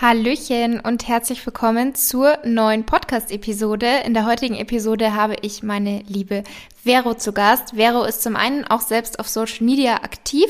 [0.00, 4.00] Hallöchen und herzlich willkommen zur neuen Podcast-Episode.
[4.04, 6.42] In der heutigen Episode habe ich meine liebe
[6.82, 7.76] Vero zu Gast.
[7.76, 10.48] Vero ist zum einen auch selbst auf Social Media aktiv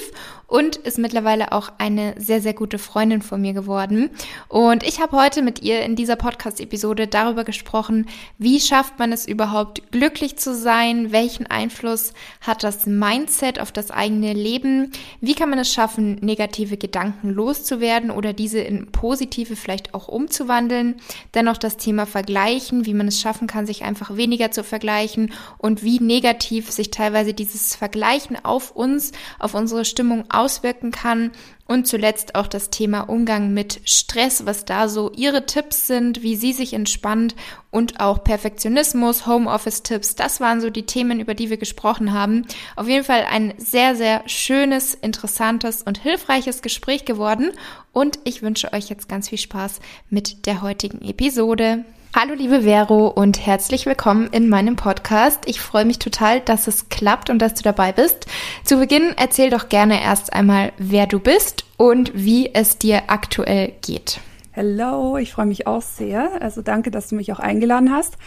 [0.53, 4.11] und ist mittlerweile auch eine sehr, sehr gute Freundin von mir geworden.
[4.49, 9.27] Und ich habe heute mit ihr in dieser Podcast-Episode darüber gesprochen, wie schafft man es
[9.27, 14.93] überhaupt, glücklich zu sein, welchen Einfluss hat das Mindset auf das eigene Leben,
[15.23, 20.97] wie kann man es schaffen, negative Gedanken loszuwerden oder diese in positive vielleicht auch umzuwandeln.
[21.33, 25.83] Dennoch das Thema Vergleichen, wie man es schaffen kann, sich einfach weniger zu vergleichen und
[25.83, 31.31] wie negativ sich teilweise dieses Vergleichen auf uns, auf unsere Stimmung auswirken kann.
[31.69, 36.37] Und zuletzt auch das Thema Umgang mit Stress, was da so Ihre Tipps sind, wie
[36.37, 37.35] Sie sich entspannt
[37.71, 40.17] und auch Perfektionismus, Homeoffice-Tipps.
[40.17, 42.47] Das waren so die Themen, über die wir gesprochen haben.
[42.77, 47.53] Auf jeden Fall ein sehr, sehr schönes, interessantes und hilfreiches Gespräch geworden.
[47.93, 51.85] Und ich wünsche euch jetzt ganz viel Spaß mit der heutigen Episode.
[52.15, 55.45] Hallo liebe Vero und herzlich willkommen in meinem Podcast.
[55.47, 58.27] Ich freue mich total, dass es klappt und dass du dabei bist.
[58.65, 63.73] Zu Beginn erzähl doch gerne erst einmal, wer du bist und wie es dir aktuell
[63.81, 64.21] geht.
[64.55, 66.43] Hallo, ich freue mich auch sehr.
[66.43, 68.19] Also danke, dass du mich auch eingeladen hast.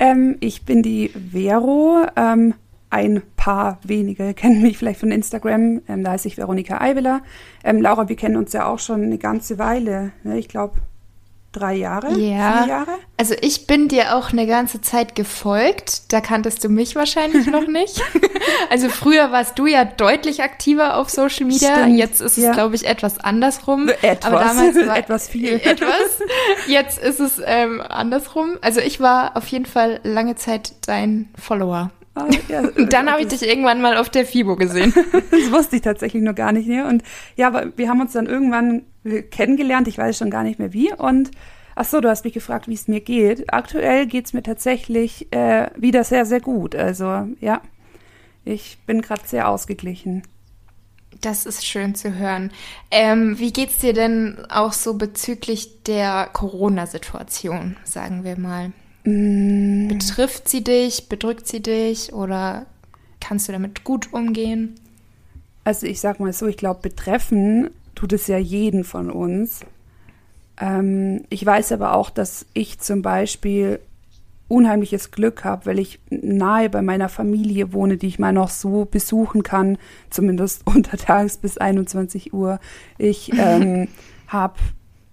[0.00, 2.06] Ähm, ich bin die Vero.
[2.16, 2.54] Ähm,
[2.90, 5.82] ein paar wenige kennen mich vielleicht von Instagram.
[5.86, 7.22] Ähm, da heiße ich Veronika Eibeler.
[7.62, 10.10] Ähm, Laura, wir kennen uns ja auch schon eine ganze Weile.
[10.24, 10.40] Ne?
[10.40, 10.80] Ich glaube,
[11.52, 12.62] drei Jahre, ja.
[12.62, 12.98] vier Jahre.
[13.16, 16.12] Also ich bin dir auch eine ganze Zeit gefolgt.
[16.12, 18.02] Da kanntest du mich wahrscheinlich noch nicht.
[18.70, 21.76] Also früher warst du ja deutlich aktiver auf Social Media.
[21.76, 23.88] Stimmt, Jetzt ist es, glaube ich, etwas andersrum.
[24.02, 24.24] Etwas.
[24.24, 25.54] Aber damals war etwas viel.
[25.64, 26.20] Etwas.
[26.66, 28.58] Jetzt ist es ähm, andersrum.
[28.60, 31.90] Also ich war auf jeden Fall lange Zeit dein Follower.
[32.14, 34.92] Ah, ja, und dann habe ich dich irgendwann mal auf der FIBO gesehen.
[35.30, 36.66] das wusste ich tatsächlich noch gar nicht.
[36.66, 36.86] mehr.
[36.86, 37.02] Und
[37.36, 38.82] ja, aber wir haben uns dann irgendwann
[39.30, 39.88] kennengelernt.
[39.88, 40.92] Ich weiß schon gar nicht mehr wie.
[40.92, 41.30] Und
[41.74, 43.52] ach so, du hast mich gefragt, wie es mir geht.
[43.52, 46.74] Aktuell geht es mir tatsächlich äh, wieder sehr, sehr gut.
[46.74, 47.60] Also ja,
[48.44, 50.22] ich bin gerade sehr ausgeglichen.
[51.20, 52.52] Das ist schön zu hören.
[52.90, 58.72] Ähm, wie geht's dir denn auch so bezüglich der Corona-Situation, sagen wir mal?
[59.04, 59.88] Mm.
[59.88, 62.66] Betrifft sie dich, bedrückt sie dich oder
[63.20, 64.78] kannst du damit gut umgehen?
[65.64, 69.62] Also ich sag mal so, ich glaube, betreffen tut es ja jeden von uns.
[70.60, 73.80] Ähm, ich weiß aber auch, dass ich zum Beispiel
[74.46, 78.84] unheimliches Glück habe, weil ich nahe bei meiner Familie wohne, die ich mal noch so
[78.84, 79.78] besuchen kann,
[80.10, 82.60] zumindest untertags bis 21 Uhr.
[82.98, 83.88] Ich ähm,
[84.28, 84.54] habe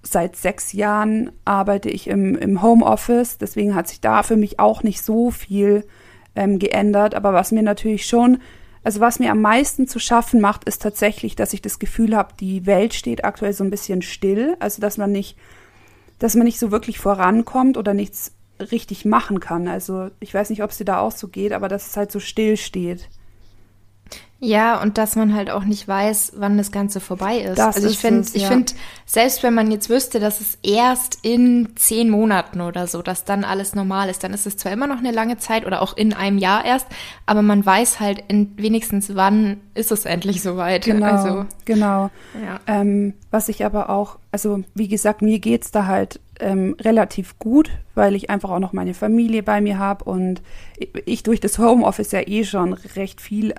[0.04, 4.84] seit sechs Jahren arbeite ich im, im Homeoffice, deswegen hat sich da für mich auch
[4.84, 5.86] nicht so viel
[6.36, 7.16] ähm, geändert.
[7.16, 8.38] Aber was mir natürlich schon,
[8.86, 12.36] also was mir am meisten zu schaffen macht, ist tatsächlich, dass ich das Gefühl habe,
[12.40, 14.56] die Welt steht aktuell so ein bisschen still.
[14.60, 15.38] Also dass man nicht,
[16.20, 19.68] dass man nicht so wirklich vorankommt oder nichts richtig machen kann.
[19.68, 22.12] Also ich weiß nicht, ob es dir da auch so geht, aber dass es halt
[22.12, 23.10] so still steht.
[24.40, 27.58] Ja, und dass man halt auch nicht weiß, wann das Ganze vorbei ist.
[27.58, 28.36] Das also ich finde, ja.
[28.36, 28.74] ich finde,
[29.06, 33.46] selbst wenn man jetzt wüsste, dass es erst in zehn Monaten oder so, dass dann
[33.46, 36.14] alles normal ist, dann ist es zwar immer noch eine lange Zeit oder auch in
[36.14, 36.86] einem Jahr erst,
[37.26, 40.84] aber man weiß halt in, wenigstens, wann ist es endlich soweit.
[40.86, 42.12] Genau, also, genau.
[42.44, 42.60] Ja.
[42.68, 47.72] Ähm, was ich aber auch, also wie gesagt, mir geht's da halt ähm, relativ gut,
[47.96, 50.42] weil ich einfach auch noch meine Familie bei mir habe und
[51.06, 53.56] ich durch das Homeoffice ja eh schon recht viel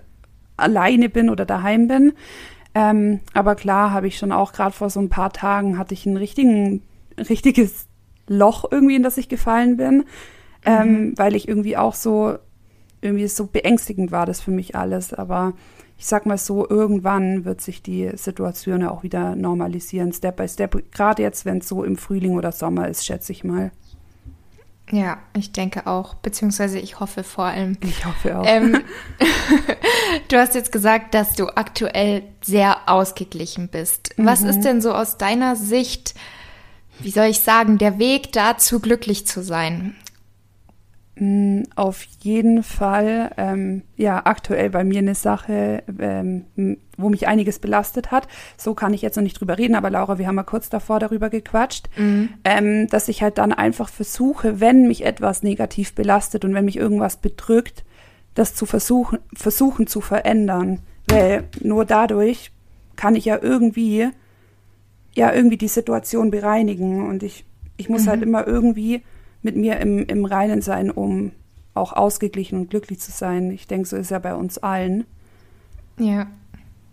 [0.56, 2.12] alleine bin oder daheim bin.
[2.74, 6.04] Ähm, aber klar habe ich schon auch gerade vor so ein paar Tagen hatte ich
[6.04, 6.82] ein richtigen,
[7.16, 7.86] richtiges
[8.28, 10.04] Loch irgendwie, in das ich gefallen bin,
[10.64, 11.12] ähm, mhm.
[11.16, 12.36] weil ich irgendwie auch so,
[13.00, 15.14] irgendwie so beängstigend war das für mich alles.
[15.14, 15.54] Aber
[15.96, 20.48] ich sag mal so, irgendwann wird sich die Situation ja auch wieder normalisieren, Step by
[20.48, 20.92] Step.
[20.92, 23.70] Gerade jetzt, wenn es so im Frühling oder Sommer ist, schätze ich mal.
[24.92, 27.76] Ja, ich denke auch, beziehungsweise ich hoffe vor allem.
[27.82, 28.44] Ich hoffe auch.
[28.46, 28.82] Ähm,
[30.28, 34.14] du hast jetzt gesagt, dass du aktuell sehr ausgeglichen bist.
[34.16, 34.48] Was Mhm.
[34.48, 36.14] ist denn so aus deiner Sicht,
[37.00, 39.96] wie soll ich sagen, der Weg dazu, glücklich zu sein?
[41.16, 46.44] Mm, Auf jeden Fall, ähm, ja, aktuell bei mir eine Sache, ähm,
[46.96, 48.28] wo mich einiges belastet hat.
[48.56, 50.98] So kann ich jetzt noch nicht drüber reden, aber Laura, wir haben mal kurz davor
[50.98, 51.88] darüber gequatscht,
[52.44, 56.76] ähm, dass ich halt dann einfach versuche, wenn mich etwas negativ belastet und wenn mich
[56.76, 57.84] irgendwas bedrückt,
[58.34, 60.80] das zu versuchen, versuchen zu verändern.
[61.08, 62.52] Weil nur dadurch
[62.96, 64.08] kann ich ja irgendwie,
[65.14, 67.44] ja, irgendwie die Situation bereinigen und ich,
[67.76, 69.02] ich muss halt immer irgendwie
[69.42, 71.32] mit mir im, im Reinen sein, um
[71.74, 73.50] auch ausgeglichen und glücklich zu sein.
[73.50, 75.04] Ich denke, so ist ja bei uns allen.
[75.98, 76.26] Ja.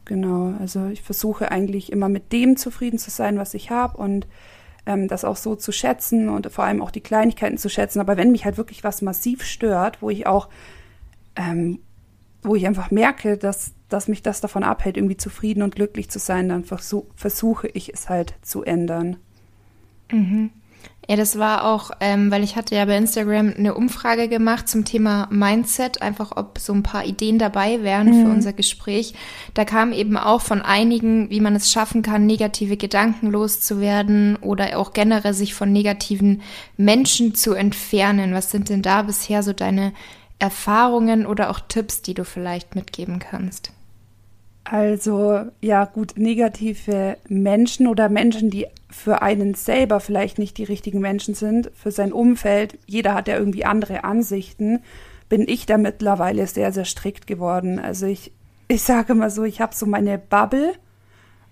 [0.06, 4.28] Genau, also ich versuche eigentlich immer mit dem zufrieden zu sein, was ich habe und
[4.86, 8.00] ähm, das auch so zu schätzen und vor allem auch die Kleinigkeiten zu schätzen.
[8.00, 10.50] Aber wenn mich halt wirklich was massiv stört, wo ich auch,
[11.36, 11.80] ähm,
[12.42, 16.20] wo ich einfach merke, dass, dass mich das davon abhält, irgendwie zufrieden und glücklich zu
[16.20, 19.18] sein, dann versuch, versuche ich es halt zu ändern.
[21.10, 24.86] Ja, das war auch, ähm, weil ich hatte ja bei Instagram eine Umfrage gemacht zum
[24.86, 29.14] Thema Mindset, einfach ob so ein paar Ideen dabei wären für unser Gespräch.
[29.54, 34.80] Da kam eben auch von einigen, wie man es schaffen kann, negative Gedanken loszuwerden oder
[34.80, 36.42] auch generell sich von negativen
[36.78, 38.34] Menschen zu entfernen.
[38.34, 39.92] Was sind denn da bisher so deine
[40.40, 43.74] Erfahrungen oder auch Tipps, die du vielleicht mitgeben kannst?
[44.64, 51.00] Also ja gut, negative Menschen oder Menschen, die für einen selber vielleicht nicht die richtigen
[51.00, 54.80] Menschen sind, für sein Umfeld, jeder hat ja irgendwie andere Ansichten,
[55.28, 57.80] bin ich da mittlerweile sehr, sehr strikt geworden.
[57.80, 58.32] Also ich,
[58.68, 60.74] ich sage mal so, ich habe so meine Bubble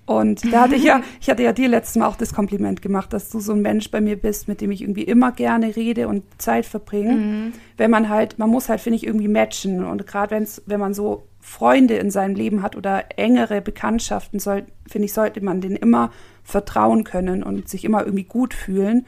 [0.06, 3.14] und da hatte ich ja, ich hatte ja dir letztes Mal auch das Kompliment gemacht,
[3.14, 6.08] dass du so ein Mensch bei mir bist, mit dem ich irgendwie immer gerne rede
[6.08, 7.52] und Zeit verbringe.
[7.78, 9.86] Wenn man halt, man muss halt, finde ich, irgendwie matchen.
[9.86, 14.66] Und gerade wenn's, wenn man so Freunde in seinem Leben hat oder engere Bekanntschaften, soll,
[14.88, 16.12] finde ich, sollte man denen immer
[16.44, 19.06] vertrauen können und sich immer irgendwie gut fühlen.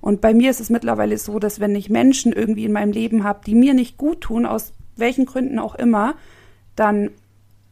[0.00, 3.24] Und bei mir ist es mittlerweile so, dass wenn ich Menschen irgendwie in meinem Leben
[3.24, 6.14] habe, die mir nicht gut tun, aus welchen Gründen auch immer,
[6.76, 7.10] dann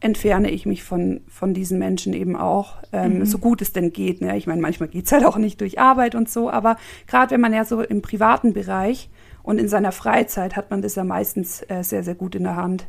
[0.05, 4.21] entferne ich mich von, von diesen Menschen eben auch, ähm, so gut es denn geht.
[4.21, 4.37] Ne?
[4.37, 7.53] Ich meine, manchmal geht's halt auch nicht durch Arbeit und so, aber gerade wenn man
[7.53, 9.09] ja so im privaten Bereich
[9.41, 12.55] und in seiner Freizeit hat man das ja meistens äh, sehr, sehr gut in der
[12.55, 12.87] Hand,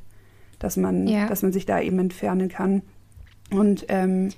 [0.59, 1.27] dass man, Ja.
[1.27, 2.83] dass man sich da eben entfernen kann.
[3.51, 4.31] Und ähm,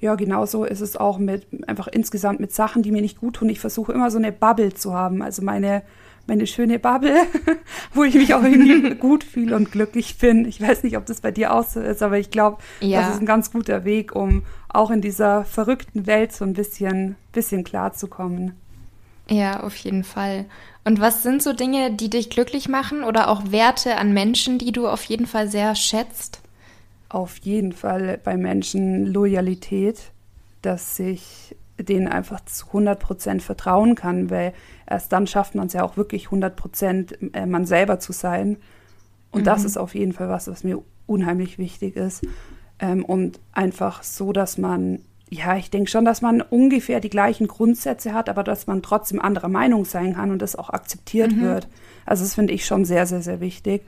[0.00, 3.48] ja, genauso ist es auch mit einfach insgesamt mit Sachen, die mir nicht gut tun.
[3.50, 5.82] Ich versuche immer so eine Bubble zu haben, also meine
[6.26, 7.16] meine schöne Bubble,
[7.94, 10.44] wo ich mich auch irgendwie gut fühle und glücklich bin.
[10.46, 13.00] Ich weiß nicht, ob das bei dir auch so ist, aber ich glaube, Ja.
[13.02, 17.16] das ist ein ganz guter Weg, um auch in dieser verrückten Welt so ein bisschen,
[17.32, 18.52] bisschen klarzukommen.
[19.28, 20.46] Ja, auf jeden Fall.
[20.84, 24.72] Und was sind so Dinge, die dich glücklich machen oder auch Werte an Menschen, die
[24.72, 26.40] du auf jeden Fall sehr schätzt?
[27.08, 29.98] Auf jeden Fall bei Menschen Loyalität,
[30.62, 34.52] dass ich denen einfach zu 100 Prozent vertrauen kann, weil
[34.88, 38.56] erst dann schafft man es ja auch wirklich 100 Prozent äh, man selber zu sein.
[39.30, 42.22] Und das ist auf jeden Fall was, was mir unheimlich wichtig ist.
[42.78, 47.48] Ähm, und einfach so, dass man, ja, ich denke schon, dass man ungefähr die gleichen
[47.48, 51.68] Grundsätze hat, aber dass man trotzdem anderer Meinung sein kann und das auch akzeptiert wird.
[52.04, 53.82] Also das finde ich schon sehr, sehr, sehr wichtig.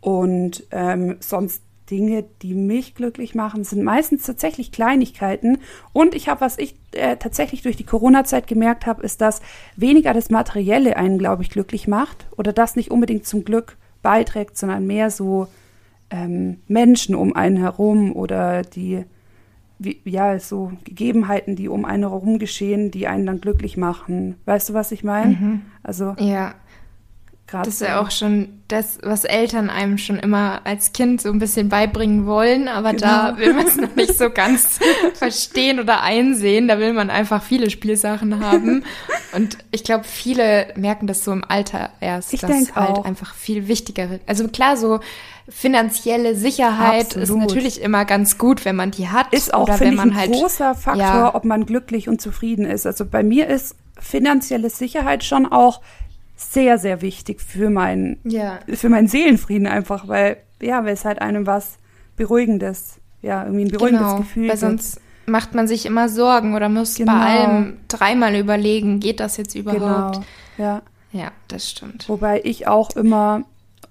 [0.00, 5.58] Und ähm, sonst Dinge, die mich glücklich machen, sind meistens tatsächlich Kleinigkeiten.
[5.92, 9.42] Und ich habe, was ich äh, tatsächlich durch die Corona-Zeit gemerkt habe, ist, dass
[9.76, 14.56] weniger das Materielle einen, glaube ich, glücklich macht oder das nicht unbedingt zum Glück beiträgt,
[14.56, 15.48] sondern mehr so
[16.08, 19.04] ähm, Menschen um einen herum oder die,
[19.78, 24.36] wie, ja, so Gegebenheiten, die um einen herum geschehen, die einen dann glücklich machen.
[24.46, 25.34] Weißt du, was ich meine?
[25.82, 26.54] Also Ja,
[27.52, 31.28] gerade das ist ja auch schon das, was Eltern einem schon immer als Kind so
[31.30, 33.38] ein bisschen beibringen wollen, aber da Genau.
[33.38, 34.78] will man es noch nicht so ganz
[35.14, 36.68] verstehen oder einsehen.
[36.68, 38.84] Da will man einfach viele Spielsachen haben.
[39.34, 43.04] Und ich glaube, viele merken das so im Alter erst, Ich dass halt auch.
[43.04, 45.00] einfach viel wichtiger Also klar, so
[45.48, 47.42] finanzielle Sicherheit ist Absolut.
[47.42, 49.32] natürlich immer ganz gut, wenn man die hat.
[49.34, 51.34] ist auch, oder finde wenn ich, man ein halt großer Faktor, ja.
[51.34, 52.86] ob man glücklich und zufrieden ist.
[52.86, 55.80] Also bei mir ist finanzielle Sicherheit schon auch
[56.50, 58.58] sehr, sehr wichtig für meinen, Ja.
[58.72, 61.78] für meinen Seelenfrieden einfach, weil, ja, weil es halt einem was
[62.16, 66.68] Beruhigendes, ja, irgendwie ein beruhigendes genau, Gefühl weil sonst macht man sich immer Sorgen oder
[66.68, 67.12] muss Genau.
[67.12, 70.16] bei allem dreimal überlegen, geht das jetzt überhaupt?
[70.16, 70.24] Genau,
[70.58, 70.82] ja.
[71.12, 72.08] Ja, das stimmt.
[72.08, 73.44] Wobei ich auch immer,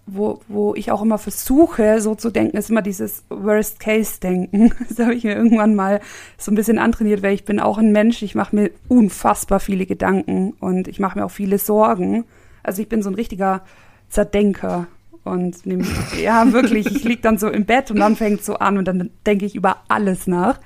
[0.08, 4.74] wo, wo ich auch immer versuche, so zu denken, ist immer dieses Worst-Case-Denken.
[4.90, 6.02] Das habe ich mir irgendwann mal
[6.38, 9.86] so ein bisschen antrainiert, weil ich bin auch ein Mensch, ich mache mir unfassbar viele
[9.86, 12.26] Gedanken und ich mache mir auch viele Sorgen.
[12.64, 13.64] Also ich bin so ein richtiger
[14.10, 14.88] Zerdenker
[15.24, 15.86] und nehm,
[16.22, 19.12] ja, wirklich, ich lieg dann so im Bett und dann fängt so an und dann
[19.26, 20.60] denke ich über alles nach.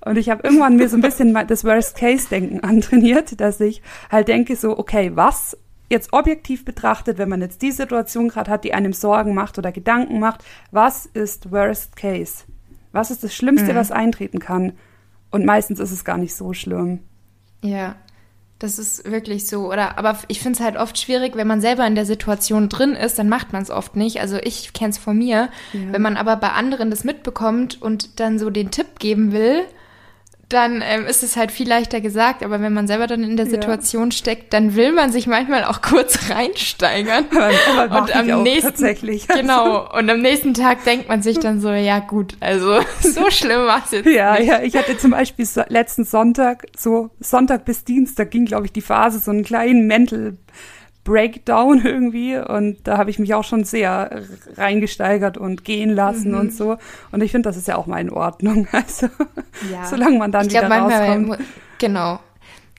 [0.00, 4.56] Und ich habe irgendwann mir so ein bisschen das Worst-Case-Denken antrainiert, dass ich halt denke
[4.56, 5.56] so, okay, was
[5.90, 9.72] jetzt objektiv betrachtet, wenn man jetzt die Situation gerade hat, die einem Sorgen macht oder
[9.72, 12.44] Gedanken macht, was ist Worst Case?
[12.92, 13.76] Was ist das Schlimmste, mhm.
[13.76, 14.72] was eintreten kann?
[15.30, 17.00] Und meistens ist es gar nicht so schlimm.
[17.62, 17.96] Ja,
[18.58, 19.70] das ist wirklich so.
[19.72, 22.94] Oder aber ich finde es halt oft schwierig, wenn man selber in der Situation drin
[22.94, 24.20] ist, dann macht man es oft nicht.
[24.20, 25.48] Also ich kenne es von mir.
[25.72, 25.80] Ja.
[25.92, 29.62] Wenn man aber bei anderen das mitbekommt und dann so den Tipp geben will,
[30.48, 33.44] dann ähm, ist es halt viel leichter gesagt, aber wenn man selber dann in der
[33.44, 34.16] Situation ja.
[34.16, 37.26] steckt, dann will man sich manchmal auch kurz reinsteigern.
[37.30, 39.26] Aber, aber und am nächsten tatsächlich.
[39.38, 39.88] Genau.
[39.96, 43.82] Und am nächsten Tag denkt man sich dann so, ja gut, also so schlimm war
[43.84, 44.06] es jetzt.
[44.06, 44.48] Ja, nicht.
[44.48, 44.62] ja.
[44.62, 48.80] Ich hatte zum Beispiel so, letzten Sonntag, so Sonntag bis Dienstag ging, glaube ich, die
[48.80, 50.36] Phase, so einen kleinen Mental
[51.08, 54.22] Breakdown irgendwie und da habe ich mich auch schon sehr
[54.56, 56.38] reingesteigert und gehen lassen mhm.
[56.38, 56.76] und so
[57.10, 59.08] und ich finde, das ist ja auch mal in Ordnung, also
[59.72, 59.86] ja.
[59.86, 61.38] solange man dann ich wieder glaub, rauskommt.
[61.78, 62.20] Genau.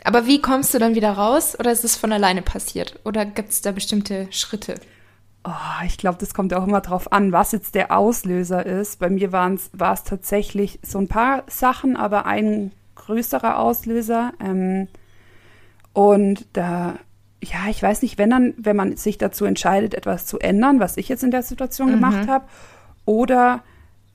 [0.05, 3.49] Aber wie kommst du dann wieder raus oder ist es von alleine passiert oder gibt
[3.49, 4.75] es da bestimmte Schritte?
[5.43, 8.99] Oh, ich glaube, das kommt auch immer drauf an, was jetzt der Auslöser ist.
[8.99, 14.33] Bei mir war es tatsächlich so ein paar Sachen, aber ein größerer Auslöser.
[14.41, 14.87] Ähm,
[15.93, 16.95] und da
[17.43, 20.97] ja, ich weiß nicht, wenn dann, wenn man sich dazu entscheidet, etwas zu ändern, was
[20.97, 21.93] ich jetzt in der Situation mhm.
[21.93, 22.45] gemacht habe,
[23.05, 23.63] oder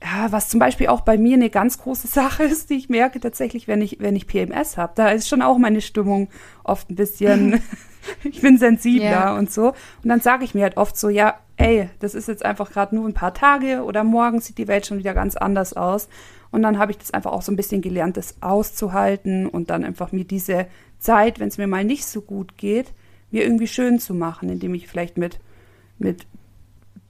[0.03, 3.21] ja, was zum Beispiel auch bei mir eine ganz große Sache ist, die ich merke
[3.21, 4.93] tatsächlich, wenn ich, wenn ich PMS habe.
[4.95, 6.29] Da ist schon auch meine Stimmung
[6.63, 7.63] oft ein bisschen,
[8.25, 9.39] ich bin sensibler yeah.
[9.39, 9.69] und so.
[9.69, 12.95] Und dann sage ich mir halt oft so, ja, ey, das ist jetzt einfach gerade
[12.95, 16.09] nur ein paar Tage oder morgen sieht die Welt schon wieder ganz anders aus.
[16.51, 19.85] Und dann habe ich das einfach auch so ein bisschen gelernt, das auszuhalten und dann
[19.85, 20.67] einfach mir diese
[20.99, 22.93] Zeit, wenn es mir mal nicht so gut geht,
[23.35, 25.41] mir irgendwie schön zu machen, indem ich vielleicht mit,
[25.99, 26.27] mit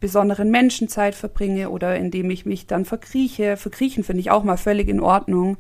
[0.00, 3.56] besonderen Menschen Zeit verbringe oder indem ich mich dann verkrieche.
[3.56, 5.56] Verkriechen finde ich auch mal völlig in Ordnung.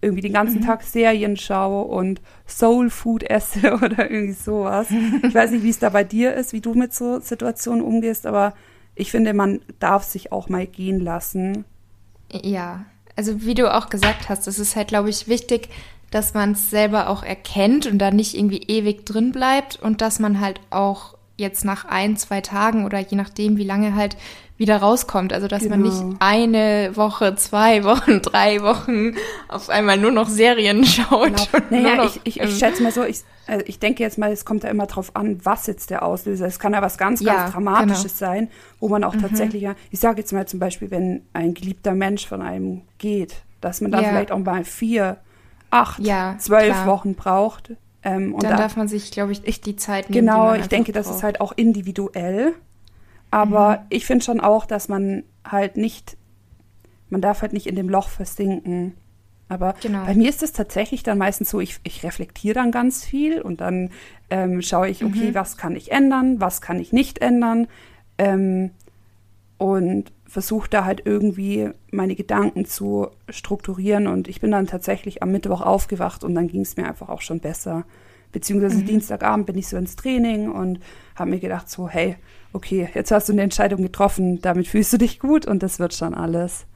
[0.00, 0.66] Irgendwie den ganzen mhm.
[0.66, 4.88] Tag Serien schaue und Soul Food esse oder irgendwie sowas.
[5.22, 8.26] Ich weiß nicht, wie es da bei dir ist, wie du mit so Situationen umgehst,
[8.26, 8.54] aber
[8.94, 11.64] ich finde, man darf sich auch mal gehen lassen.
[12.30, 12.84] Ja,
[13.16, 15.68] also wie du auch gesagt hast, es ist halt, glaube ich, wichtig,
[16.10, 20.18] dass man es selber auch erkennt und da nicht irgendwie ewig drin bleibt und dass
[20.18, 24.16] man halt auch jetzt nach ein, zwei Tagen oder je nachdem, wie lange halt
[24.56, 25.32] wieder rauskommt.
[25.32, 25.76] Also dass genau.
[25.76, 26.16] man nicht genau.
[26.18, 29.14] eine Woche, zwei Wochen, drei Wochen
[29.46, 31.48] auf einmal nur noch Serien schaut.
[31.52, 31.64] Genau.
[31.70, 34.44] Naja, noch, ich, ich, ich schätze mal so, ich, also ich denke jetzt mal, es
[34.44, 36.54] kommt ja immer drauf an, was jetzt der Auslöser ist.
[36.54, 38.32] Es kann ja was ganz, ganz ja, Dramatisches genau.
[38.32, 38.48] sein,
[38.80, 39.22] wo man auch mhm.
[39.22, 43.80] tatsächlich, ich sage jetzt mal zum Beispiel, wenn ein geliebter Mensch von einem geht, dass
[43.80, 44.08] man da ja.
[44.08, 45.18] vielleicht auch mal vier
[45.70, 46.86] acht, ja, zwölf klar.
[46.86, 47.72] Wochen braucht.
[48.02, 50.26] Ähm, und Dann da, darf man sich, glaube ich, ich, die Zeit nehmen.
[50.26, 51.06] Genau, ich denke, braucht.
[51.06, 52.54] das ist halt auch individuell.
[53.30, 53.86] Aber mhm.
[53.90, 56.16] ich finde schon auch, dass man halt nicht,
[57.10, 58.94] man darf halt nicht in dem Loch versinken.
[59.48, 60.04] Aber genau.
[60.04, 63.60] bei mir ist es tatsächlich dann meistens so, ich, ich reflektiere dann ganz viel und
[63.60, 63.90] dann
[64.30, 65.34] ähm, schaue ich, okay, mhm.
[65.34, 67.66] was kann ich ändern, was kann ich nicht ändern.
[68.18, 68.70] Ähm,
[69.56, 75.32] und versuche da halt irgendwie meine Gedanken zu strukturieren und ich bin dann tatsächlich am
[75.32, 77.84] Mittwoch aufgewacht und dann ging es mir einfach auch schon besser.
[78.30, 78.86] Beziehungsweise mhm.
[78.86, 80.80] Dienstagabend bin ich so ins Training und
[81.16, 82.16] habe mir gedacht so, hey,
[82.52, 85.94] okay, jetzt hast du eine Entscheidung getroffen, damit fühlst du dich gut und das wird
[85.94, 86.66] schon alles.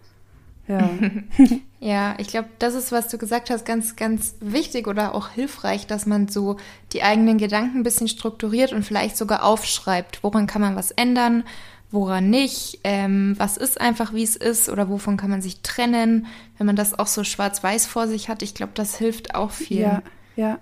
[0.67, 0.89] Ja.
[1.81, 5.87] ja, ich glaube, das ist, was du gesagt hast, ganz, ganz wichtig oder auch hilfreich,
[5.87, 6.57] dass man so
[6.95, 11.45] die eigenen Gedanken ein bisschen strukturiert und vielleicht sogar aufschreibt, woran kann man was ändern,
[11.93, 16.27] woran nicht, ähm, was ist einfach, wie es ist oder wovon kann man sich trennen,
[16.59, 18.43] wenn man das auch so schwarz-weiß vor sich hat.
[18.43, 19.83] Ich glaube, das hilft auch viel.
[19.83, 20.03] Ja,
[20.35, 20.59] ja.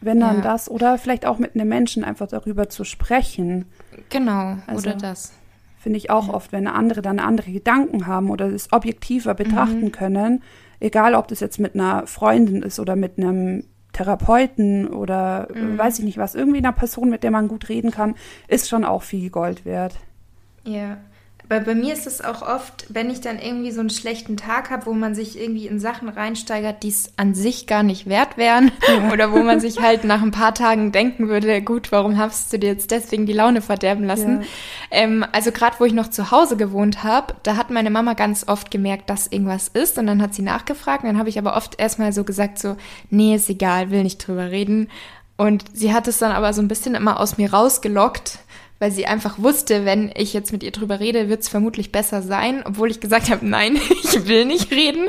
[0.00, 0.42] Wenn dann ja.
[0.42, 3.64] das oder vielleicht auch mit einem Menschen einfach darüber zu sprechen.
[4.10, 5.32] Genau, also, oder das.
[5.78, 6.34] Finde ich auch ja.
[6.34, 9.92] oft, wenn andere dann andere Gedanken haben oder es objektiver betrachten mhm.
[9.92, 10.42] können,
[10.80, 13.64] egal ob das jetzt mit einer Freundin ist oder mit einem
[13.94, 15.78] Therapeuten oder mhm.
[15.78, 18.14] weiß ich nicht was, irgendwie einer Person, mit der man gut reden kann,
[18.48, 19.94] ist schon auch viel Gold wert.
[20.64, 20.98] Ja.
[21.46, 24.70] Weil bei mir ist es auch oft, wenn ich dann irgendwie so einen schlechten Tag
[24.70, 28.36] habe, wo man sich irgendwie in Sachen reinsteigert, die es an sich gar nicht wert
[28.36, 28.72] wären.
[28.84, 29.12] Ja.
[29.12, 32.58] Oder wo man sich halt nach ein paar Tagen denken würde, gut, warum hast du
[32.58, 34.42] dir jetzt deswegen die Laune verderben lassen?
[34.42, 34.46] Ja.
[34.90, 38.46] Ähm, also gerade wo ich noch zu Hause gewohnt habe, da hat meine Mama ganz
[38.46, 39.98] oft gemerkt, dass irgendwas ist.
[39.98, 41.02] Und dann hat sie nachgefragt.
[41.02, 42.76] Und dann habe ich aber oft erstmal so gesagt, so,
[43.10, 44.88] nee, ist egal, will nicht drüber reden.
[45.36, 48.38] Und sie hat es dann aber so ein bisschen immer aus mir rausgelockt
[48.80, 52.22] weil sie einfach wusste, wenn ich jetzt mit ihr drüber rede, wird es vermutlich besser
[52.22, 55.06] sein, obwohl ich gesagt habe, nein, ich will nicht reden.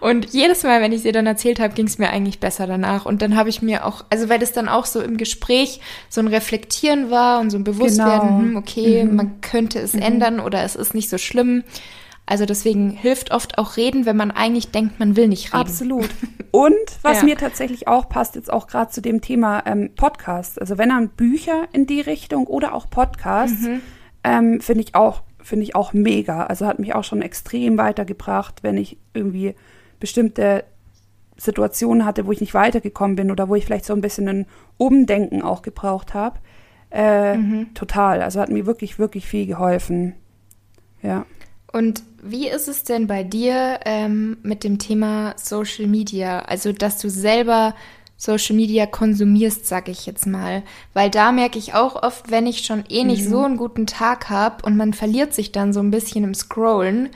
[0.00, 3.06] Und jedes Mal, wenn ich ihr dann erzählt habe, ging es mir eigentlich besser danach.
[3.06, 6.20] Und dann habe ich mir auch, also weil das dann auch so im Gespräch so
[6.20, 8.40] ein Reflektieren war und so ein Bewusstwerden, genau.
[8.40, 9.16] hm, okay, mhm.
[9.16, 10.02] man könnte es mhm.
[10.02, 11.62] ändern oder es ist nicht so schlimm.
[12.26, 15.60] Also deswegen hilft oft auch reden, wenn man eigentlich denkt, man will nicht reden.
[15.60, 16.08] Absolut.
[16.50, 17.24] Und was ja.
[17.24, 20.60] mir tatsächlich auch passt, jetzt auch gerade zu dem Thema ähm, Podcast.
[20.60, 23.80] Also wenn dann Bücher in die Richtung oder auch Podcasts, mhm.
[24.22, 26.44] ähm, finde ich auch finde ich auch mega.
[26.46, 29.54] Also hat mich auch schon extrem weitergebracht, wenn ich irgendwie
[30.00, 30.64] bestimmte
[31.36, 34.46] Situationen hatte, wo ich nicht weitergekommen bin oder wo ich vielleicht so ein bisschen ein
[34.78, 36.38] Umdenken auch gebraucht habe.
[36.90, 37.74] Äh, mhm.
[37.74, 38.22] Total.
[38.22, 40.14] Also hat mir wirklich, wirklich viel geholfen.
[41.02, 41.26] Ja.
[41.74, 46.38] Und wie ist es denn bei dir ähm, mit dem Thema Social Media?
[46.42, 47.74] Also, dass du selber
[48.16, 50.62] Social Media konsumierst, sag ich jetzt mal.
[50.92, 53.28] Weil da merke ich auch oft, wenn ich schon eh nicht mhm.
[53.28, 57.08] so einen guten Tag habe und man verliert sich dann so ein bisschen im Scrollen.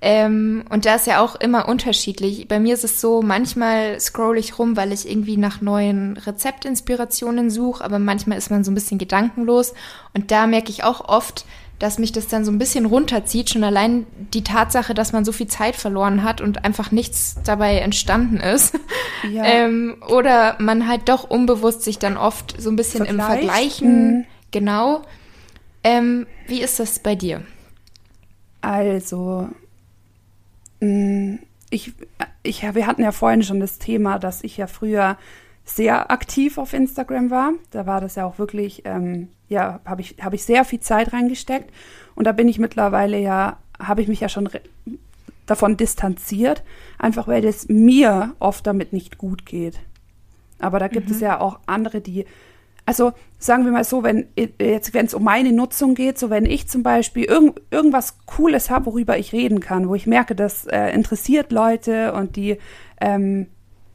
[0.00, 2.46] Ähm, und da ist ja auch immer unterschiedlich.
[2.46, 7.50] Bei mir ist es so, manchmal scroll ich rum, weil ich irgendwie nach neuen Rezeptinspirationen
[7.50, 9.74] suche, aber manchmal ist man so ein bisschen gedankenlos.
[10.14, 11.44] Und da merke ich auch oft,
[11.78, 13.50] dass mich das dann so ein bisschen runterzieht.
[13.50, 17.78] Schon allein die Tatsache, dass man so viel Zeit verloren hat und einfach nichts dabei
[17.78, 18.78] entstanden ist.
[19.28, 19.44] Ja.
[19.44, 24.18] ähm, oder man halt doch unbewusst sich dann oft so ein bisschen im Vergleichen.
[24.18, 24.24] Mhm.
[24.52, 25.02] Genau.
[25.82, 27.42] Ähm, wie ist das bei dir?
[28.60, 29.48] Also,
[30.80, 31.36] mm,
[31.70, 31.92] ich,
[32.44, 35.18] ich, wir hatten ja vorhin schon das Thema, dass ich ja früher
[35.64, 37.52] sehr aktiv auf Instagram war.
[37.70, 41.12] Da war das ja auch wirklich, ähm, ja, habe ich, hab ich sehr viel Zeit
[41.12, 41.72] reingesteckt.
[42.14, 44.48] Und da bin ich mittlerweile ja, habe ich mich ja schon
[45.46, 46.62] davon distanziert,
[46.98, 49.78] einfach weil es mir oft damit nicht gut geht.
[50.58, 51.14] Aber da gibt mhm.
[51.14, 52.26] es ja auch andere, die,
[52.84, 56.44] also sagen wir mal so, wenn jetzt, wenn es um meine Nutzung geht, so wenn
[56.44, 60.66] ich zum Beispiel irgend, irgendwas Cooles habe, worüber ich reden kann, wo ich merke, das
[60.66, 62.58] äh, interessiert Leute und die
[63.00, 63.46] ähm,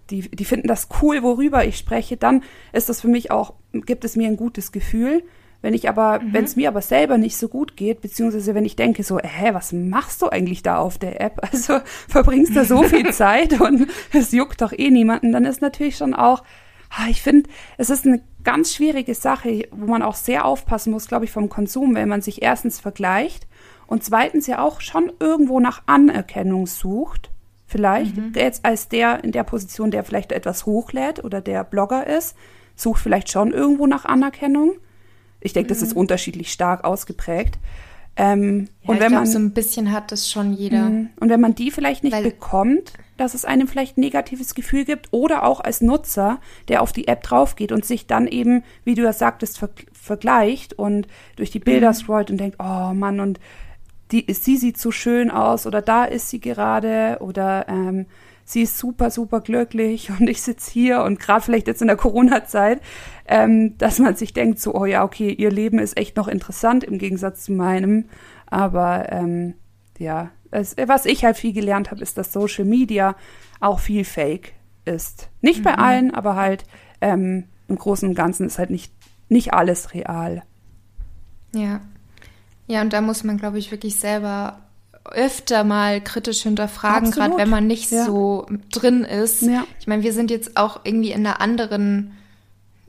[0.10, 4.05] die, die finden das cool, worüber ich spreche, dann ist das für mich auch, gibt
[4.05, 5.24] es mir ein gutes Gefühl.
[5.64, 6.34] Wenn ich aber, mhm.
[6.34, 9.54] wenn es mir aber selber nicht so gut geht, beziehungsweise wenn ich denke so, hä,
[9.54, 11.42] was machst du eigentlich da auf der App?
[11.54, 15.96] Also verbringst da so viel Zeit und es juckt doch eh niemanden, dann ist natürlich
[15.96, 16.44] schon auch,
[17.10, 21.26] ich finde, es ist eine ganz schwierige Sache, wo man auch sehr aufpassen muss, glaube
[21.26, 23.48] ich, vom Konsum, wenn man sich erstens vergleicht
[23.88, 27.32] und zweitens ja auch schon irgendwo nach Anerkennung sucht
[27.66, 28.18] vielleicht.
[28.18, 28.34] Mhm.
[28.36, 32.36] Jetzt als der in der Position, der vielleicht etwas hochlädt oder der Blogger ist,
[32.76, 34.74] sucht vielleicht schon irgendwo nach Anerkennung.
[35.44, 36.01] Ich denke, das ist mhm.
[36.01, 37.58] unterschiedlich stark ausgeprägt.
[38.16, 40.90] Ähm, ja, und wenn glaub, man so ein bisschen hat das schon jeder.
[40.90, 41.10] Mhm.
[41.20, 44.86] Und wenn man die vielleicht nicht Weil, bekommt, dass es einem vielleicht ein negatives Gefühl
[44.86, 48.96] gibt oder auch als Nutzer, der auf die App draufgeht und sich dann eben, wie
[48.96, 51.94] du ja sagtest, ver vergleicht und durch die Bilder mhm.
[51.94, 53.40] scrollt und denkt, oh Mann, und
[54.12, 58.06] die, sie sieht so schön aus oder da ist sie gerade oder ähm,
[58.46, 61.98] sie ist super, super glücklich und ich sitze hier und gerade vielleicht jetzt in der
[61.98, 62.82] Corona-Zeit,
[63.27, 66.84] ähm, dass man sich denkt, so, oh ja, okay, ihr Leben ist echt noch interessant
[66.84, 68.06] im Gegensatz zu meinem.
[68.48, 69.56] Aber ähm,
[69.98, 73.16] ja, es, was ich halt viel gelernt habe, ist, dass Social Media
[73.60, 74.53] auch viel Fake
[74.86, 75.29] ist.
[75.42, 75.64] Nicht mhm.
[75.64, 76.66] bei allen, aber halt
[77.01, 78.94] ähm, im Großen und Ganzen ist halt nicht,
[79.29, 80.44] nicht alles real.
[81.56, 81.82] Ja,
[82.68, 84.60] ja, und da muss man, glaube ich, wirklich selber
[85.05, 88.05] öfter mal kritisch hinterfragen, gerade wenn man nicht ja.
[88.05, 89.42] so drin ist.
[89.42, 89.66] Ja.
[89.79, 92.13] Ich meine, wir sind jetzt auch irgendwie in einer anderen,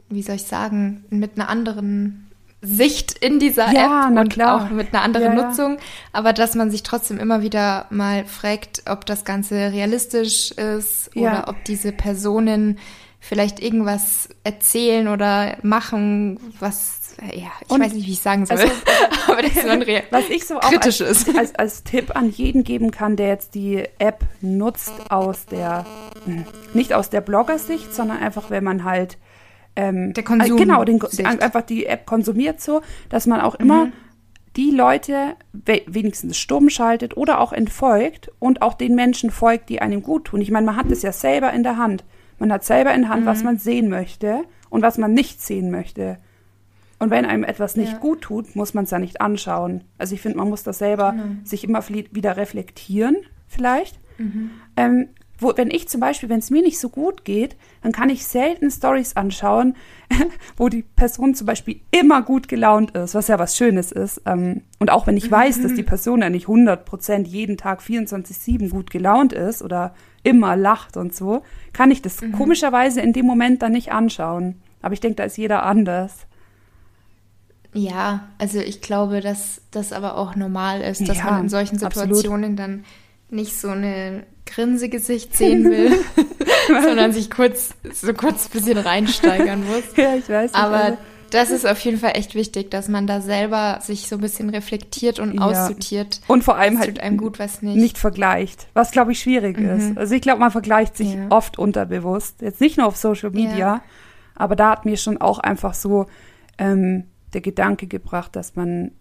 [0.08, 2.30] wie soll ich sagen, mit einer anderen
[2.62, 4.56] Sicht in dieser ja, App und klar.
[4.56, 5.76] auch mit einer anderen ja, Nutzung,
[6.12, 11.44] aber dass man sich trotzdem immer wieder mal fragt, ob das Ganze realistisch ist oder
[11.48, 12.78] ob diese Personen
[13.20, 18.58] vielleicht irgendwas erzählen oder machen, was ja, ich und weiß nicht, wie ich sagen soll,
[18.58, 18.72] also,
[19.28, 21.36] aber das ist ein was ich so auch kritisch als, ist.
[21.36, 25.86] Als, als Tipp an jeden geben kann, der jetzt die App nutzt aus der,
[26.24, 29.18] hm, nicht aus der Bloggersicht, sondern einfach, wenn man halt
[29.76, 30.56] ähm, der Konsum.
[30.56, 33.92] Äh, genau, den, einfach die App konsumiert so, dass man auch immer mhm.
[34.56, 40.02] die Leute wenigstens stumm schaltet oder auch entfolgt und auch den Menschen folgt, die einem
[40.02, 40.40] gut tun.
[40.40, 42.04] Ich meine, man hat es ja selber in der Hand.
[42.38, 43.26] Man hat selber in Hand, mhm.
[43.26, 46.18] was man sehen möchte und was man nicht sehen möchte.
[46.98, 47.98] Und wenn einem etwas nicht ja.
[47.98, 49.84] gut tut, muss man es ja nicht anschauen.
[49.98, 51.24] Also ich finde, man muss das selber genau.
[51.44, 53.16] sich immer wieder reflektieren,
[53.48, 53.98] vielleicht.
[54.18, 54.50] Mhm.
[54.76, 58.08] Ähm, wo, wenn ich zum Beispiel, wenn es mir nicht so gut geht, dann kann
[58.08, 59.74] ich selten Stories anschauen,
[60.56, 64.22] wo die Person zum Beispiel immer gut gelaunt ist, was ja was Schönes ist.
[64.26, 68.70] Ähm, und auch wenn ich weiß, dass die Person ja nicht 100% jeden Tag 24-7
[68.70, 72.32] gut gelaunt ist oder immer lacht und so, kann ich das mhm.
[72.32, 74.60] komischerweise in dem Moment dann nicht anschauen.
[74.82, 76.26] Aber ich denke, da ist jeder anders.
[77.74, 81.82] Ja, also ich glaube, dass das aber auch normal ist, dass Ja, man in solchen
[81.82, 82.16] absolut.
[82.16, 82.84] Situationen dann
[83.30, 85.92] nicht so eine Grinsegesicht sehen will,
[86.82, 89.82] sondern sich kurz so kurz ein bisschen reinsteigern muss.
[89.96, 90.52] Ja, ich weiß.
[90.52, 90.98] nicht, Aber also-
[91.30, 94.50] das ist auf jeden Fall echt wichtig, dass man da selber sich so ein bisschen
[94.50, 95.40] reflektiert und Ja.
[95.40, 96.20] aussortiert.
[96.28, 97.74] und vor allem halt einem gut, was nicht.
[97.76, 99.68] nicht vergleicht, was glaube ich schwierig Mhm.
[99.70, 99.98] ist.
[99.98, 101.26] Also ich glaube, man vergleicht sich Ja.
[101.30, 102.40] oft unterbewusst.
[102.40, 103.82] Jetzt nicht nur auf Social Media, Ja.
[104.36, 106.06] aber da hat mir schon auch einfach so
[106.58, 108.92] ähm, der Gedanke gebracht, dass man,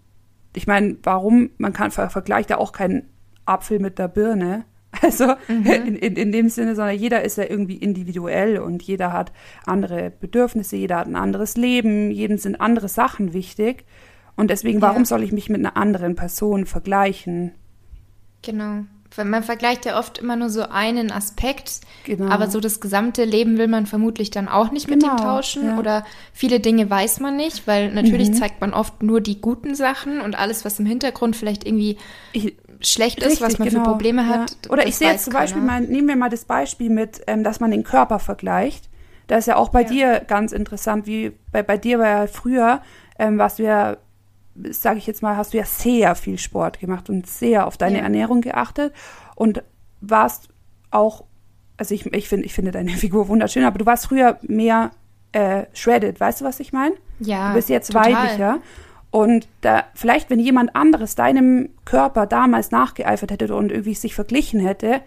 [0.55, 3.03] ich meine, warum, man kann ver vergleicht ja auch keinen
[3.45, 4.65] Apfel mit der Birne.
[5.01, 5.65] Also Mhm.
[5.65, 9.31] in, in, in dem Sinne, sondern jeder ist ja irgendwie individuell und jeder hat
[9.65, 13.85] andere Bedürfnisse, jeder hat ein anderes Leben, jedem sind andere Sachen wichtig.
[14.35, 14.89] Und deswegen, Ja.
[14.89, 17.53] warum soll ich mich mit einer anderen Person vergleichen?
[18.43, 18.83] Genau.
[19.15, 22.25] Weil man vergleicht ja oft immer nur so einen Aspekt, Genau.
[22.31, 25.63] aber so das gesamte Leben will man vermutlich dann auch nicht mit Genau, ihm tauschen
[25.69, 25.77] ja.
[25.77, 28.33] oder viele Dinge weiß man nicht, weil natürlich Mhm.
[28.35, 31.97] zeigt man oft nur die guten Sachen und alles, was im Hintergrund vielleicht irgendwie
[32.31, 33.83] Ich, schlecht ist, was Richtig, man genau.
[33.83, 34.57] für Probleme hat.
[34.65, 34.71] Ja.
[34.71, 37.43] Oder das ich sehe jetzt zum Beispiel mal, nehmen wir mal das Beispiel mit, ähm,
[37.43, 38.89] dass man den Körper vergleicht.
[39.27, 39.87] Da ist ja auch bei Ja.
[39.89, 42.81] dir ganz interessant, wie bei, bei dir war ja früher,
[43.19, 43.97] ähm, du ja,
[44.71, 47.97] sage ich jetzt mal, hast du ja sehr viel Sport gemacht und sehr auf deine
[47.97, 48.03] Ja.
[48.03, 48.93] Ernährung geachtet
[49.35, 49.63] und
[50.01, 50.49] warst
[50.91, 51.23] auch,
[51.77, 54.91] also ich, ich, find, ich finde deine Figur wunderschön, aber du warst früher mehr
[55.31, 56.95] äh, shredded, weißt du, was ich meine?
[57.19, 58.13] Ja, Du bist jetzt total.
[58.13, 58.59] weiblicher.
[59.09, 64.59] Und da, vielleicht, wenn jemand anderes deinem Körper damals nachgeeifert hätte und irgendwie sich verglichen
[64.59, 65.01] hätte,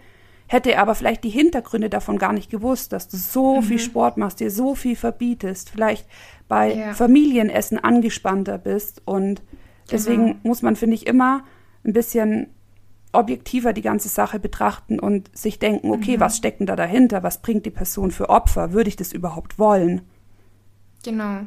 [0.47, 4.17] hätte er aber vielleicht die Hintergründe davon gar nicht gewusst, dass du so viel Sport
[4.17, 6.07] machst, dir so viel verbietest, vielleicht
[6.47, 6.93] bei Ja.
[6.93, 9.01] Familienessen angespannter bist.
[9.05, 9.41] Und
[9.91, 10.37] deswegen Genau.
[10.43, 11.43] muss man, finde ich, immer
[11.85, 12.47] ein bisschen
[13.13, 17.23] objektiver die ganze Sache betrachten und sich denken, okay, was steckt denn da dahinter?
[17.23, 18.73] Was bringt die Person für Opfer?
[18.73, 20.01] Würde ich das überhaupt wollen?
[21.03, 21.39] Genau.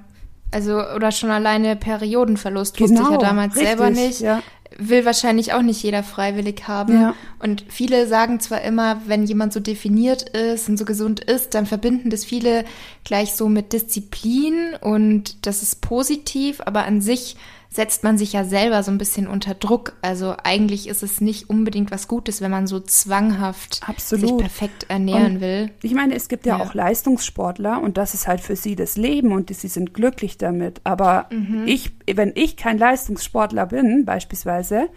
[0.53, 4.21] Also, oder schon alleine Periodenverlust wusste ich ja damals Genau, richtig, selber nicht.
[4.21, 4.43] Ja.
[4.79, 6.95] Will wahrscheinlich auch nicht jeder freiwillig haben.
[6.95, 7.15] Ja.
[7.39, 11.67] Und viele sagen zwar immer, wenn jemand so definiert ist und so gesund ist, dann
[11.67, 12.65] verbinden das viele
[13.05, 17.37] gleich so mit Disziplin und das ist positiv, aber an sich
[17.73, 19.97] setzt man sich ja selber so ein bisschen unter Druck.
[20.03, 24.29] Also eigentlich ist es nicht unbedingt was Gutes, wenn man so zwanghaft Absolut.
[24.29, 25.71] sich perfekt ernähren Und will.
[25.83, 26.65] Ich meine, es gibt ja, Ja.
[26.65, 30.81] auch Leistungssportler und das ist halt für sie das Leben und sie sind glücklich damit.
[30.83, 31.63] Aber Mhm.
[31.67, 34.89] ich, wenn ich kein Leistungssportler bin, beispielsweise,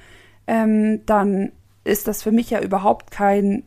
[0.48, 1.52] ähm, dann
[1.84, 3.64] ist das für mich ja überhaupt kein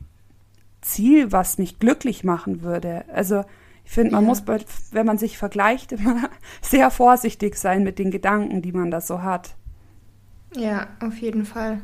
[0.81, 3.05] Ziel, was mich glücklich machen würde.
[3.13, 3.45] Also
[3.87, 4.29] ich finde, man Ja.
[4.29, 4.59] muss, bei,
[4.91, 6.29] wenn man sich vergleicht, immer
[6.61, 9.57] sehr vorsichtig sein mit den Gedanken, die man da so hat.
[10.57, 11.81] Ja, auf jeden Fall.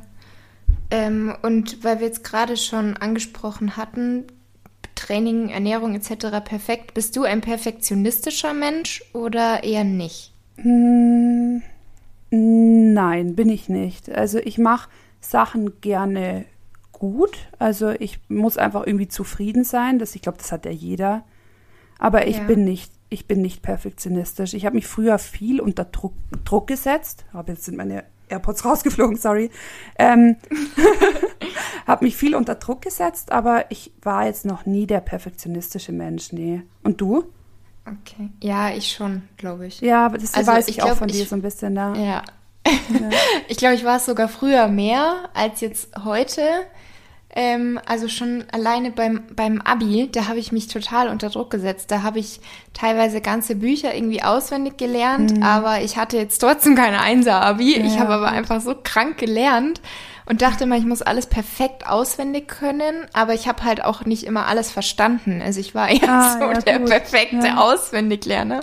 [0.91, 4.27] Ähm, und weil wir jetzt gerade schon angesprochen hatten,
[4.95, 6.41] Training, Ernährung etc.
[6.45, 10.33] perfekt, bist du ein perfektionistischer Mensch oder eher nicht?
[10.57, 11.63] Hm,
[12.31, 14.11] nein, bin ich nicht.
[14.11, 14.89] Also ich mache
[15.21, 16.45] Sachen gerne
[16.93, 17.49] gut.
[17.59, 19.99] Also ich muss einfach irgendwie zufrieden sein.
[19.99, 21.25] Das, ich glaube, das hat ja jeder.
[22.05, 22.43] Aber ich Ja.
[22.45, 24.55] bin nicht, ich bin nicht perfektionistisch.
[24.55, 27.25] Ich habe mich früher viel unter Druck, Druck gesetzt.
[27.33, 29.51] Aber jetzt sind meine AirPods rausgeflogen, sorry.
[30.01, 30.35] Ähm,
[31.87, 36.33] habe mich viel unter Druck gesetzt, aber ich war jetzt noch nie der perfektionistische Mensch,
[36.33, 36.63] nee.
[36.83, 37.25] Und du?
[37.87, 38.31] Okay.
[38.43, 39.81] Ja, ich schon, glaube ich.
[39.81, 41.75] Ja, aber das Also weiß ich ich, auch glaub, von dir ich- so ein bisschen
[41.77, 41.95] da.
[41.95, 42.23] Ja.
[43.49, 46.43] ich glaube, ich war es sogar früher mehr als jetzt heute.
[47.35, 51.91] Ähm, also schon alleine beim, beim Abi, da habe ich mich total unter Druck gesetzt.
[51.91, 52.41] Da habe ich
[52.75, 57.77] teilweise ganze Bücher irgendwie auswendig gelernt, aber ich hatte jetzt trotzdem keine Einser-Abi.
[57.77, 57.89] ich Mhm.
[57.95, 59.81] Ja, habe aber einfach so krank gelernt
[60.27, 64.25] und dachte immer, ich muss alles perfekt auswendig können, aber ich habe halt auch nicht
[64.25, 65.43] immer alles verstanden.
[65.43, 66.89] Also ich war eher Ah, so ja, der gut.
[66.91, 67.57] perfekte Ja.
[67.59, 68.61] Auswendiglerner.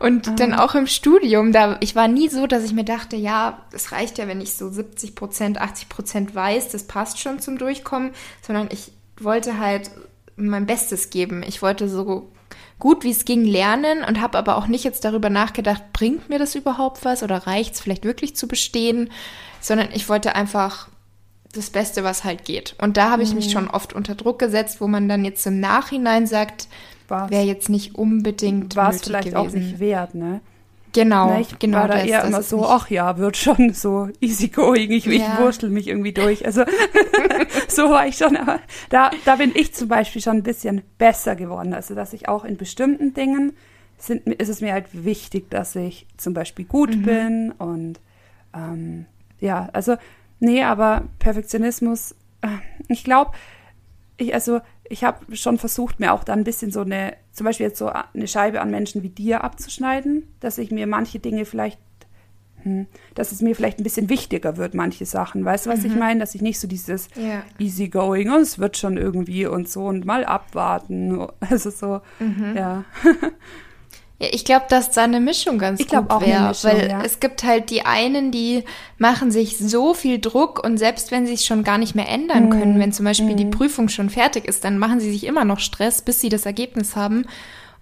[0.00, 3.58] Und dann auch im Studium, da ich war nie so, dass ich mir dachte, ja,
[3.72, 7.58] es reicht ja, wenn ich so 70 Prozent, 80 Prozent weiß, das passt schon zum
[7.58, 8.10] Durchkommen,
[8.46, 9.90] sondern ich wollte halt
[10.36, 11.42] mein Bestes geben.
[11.46, 12.28] Ich wollte so
[12.82, 16.40] gut wie es ging lernen und habe aber auch nicht jetzt darüber nachgedacht, bringt mir
[16.40, 19.08] das überhaupt was oder reicht es vielleicht wirklich zu bestehen,
[19.60, 20.88] sondern ich wollte einfach
[21.52, 22.74] das Beste, was halt geht.
[22.82, 23.36] Und da habe ich Mhm.
[23.36, 26.66] mich schon oft unter Druck gesetzt, wo man dann jetzt im Nachhinein sagt,
[27.08, 29.36] wäre jetzt nicht unbedingt war es vielleicht gewesen.
[29.48, 30.40] auch nicht wert, ne?
[30.94, 31.78] Genau, Ne, ich genau.
[31.78, 35.06] war da das- eher das immer so, ach ja, wird schon so easy going, ich,
[35.06, 35.38] ich Ja.
[35.38, 36.44] wurschtel mich irgendwie durch.
[36.44, 36.64] Also
[37.68, 41.34] so war ich schon, aber da, da bin ich zum Beispiel schon ein bisschen besser
[41.36, 41.72] geworden.
[41.74, 43.52] Also dass ich auch in bestimmten Dingen
[43.98, 47.02] sind, ist es mir halt wichtig, dass ich zum Beispiel gut Mhm.
[47.02, 48.00] bin und
[48.54, 49.06] ähm,
[49.40, 49.96] ja, also
[50.40, 52.48] nee, aber Perfektionismus, äh,
[52.88, 53.30] ich glaube,
[54.18, 57.66] ich, also, ich habe schon versucht, mir auch dann ein bisschen so eine, zum Beispiel
[57.66, 61.78] jetzt so eine Scheibe an Menschen wie dir abzuschneiden, dass ich mir manche Dinge vielleicht
[62.62, 65.44] hm, dass es mir vielleicht ein bisschen wichtiger wird, manche Sachen.
[65.44, 66.20] Weißt du, was ich meine?
[66.20, 67.42] Dass ich nicht so dieses Ja.
[67.58, 71.26] easygoing, oh, es wird schon irgendwie und so und mal abwarten.
[71.40, 72.00] Also so,
[72.54, 72.84] ja.
[74.22, 77.02] Ja, ich glaube, dass da eine Mischung ganz Ich gut wäre, weil ja.
[77.04, 78.62] es gibt halt die einen, die
[78.98, 82.44] machen sich so viel Druck und selbst wenn sie es schon gar nicht mehr ändern
[82.46, 82.50] Mhm.
[82.50, 85.58] können, wenn zum Beispiel die Prüfung schon fertig ist, dann machen sie sich immer noch
[85.58, 87.26] Stress, bis sie das Ergebnis haben.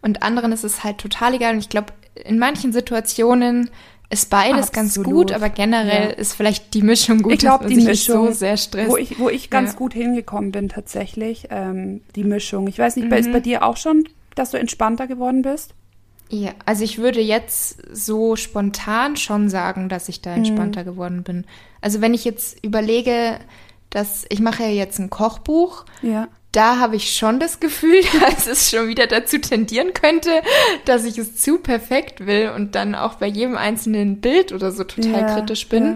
[0.00, 1.52] Und anderen ist es halt total egal.
[1.52, 3.68] Und ich glaube, in manchen Situationen
[4.08, 5.12] ist beides ganz Absolut.
[5.28, 6.14] gut, aber generell Ja.
[6.16, 8.90] ist vielleicht die Mischung gut, ich glaube, die Mischung, nicht so sehr stresst.
[8.90, 9.76] wo ich, wo ich ganz Ja.
[9.76, 12.66] gut hingekommen bin tatsächlich, ähm, die Mischung.
[12.66, 13.12] Ich weiß nicht, Mhm.
[13.12, 15.74] ist bei dir auch schon, dass du entspannter geworden bist?
[16.30, 20.22] Ja, also ich würde jetzt so spontan schon sagen, dass ich Mhm.
[20.22, 21.44] da entspannter geworden bin.
[21.80, 23.38] Also wenn ich jetzt überlege,
[23.90, 26.28] dass ich mache ja jetzt ein Kochbuch, Ja.
[26.52, 30.30] da habe ich schon das Gefühl, dass es schon wieder dazu tendieren könnte,
[30.84, 34.84] dass ich es zu perfekt will und dann auch bei jedem einzelnen Bild oder so
[34.84, 35.84] total Ja, kritisch bin.
[35.84, 35.94] ja.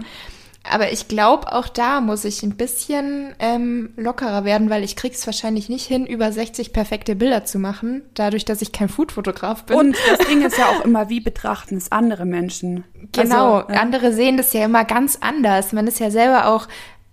[0.71, 5.25] Aber ich glaube, auch da muss ich ein bisschen ähm, lockerer werden, weil ich krieg's
[5.25, 9.77] wahrscheinlich nicht hin, über 60 perfekte Bilder zu machen, dadurch, dass ich kein Foodfotograf bin.
[9.77, 12.83] Und das Ding ist ja auch immer, wie betrachten es andere Menschen?
[13.11, 15.73] Genau, Also, äh, andere sehen das ja immer ganz anders.
[15.73, 16.67] Man ist ja selber auch,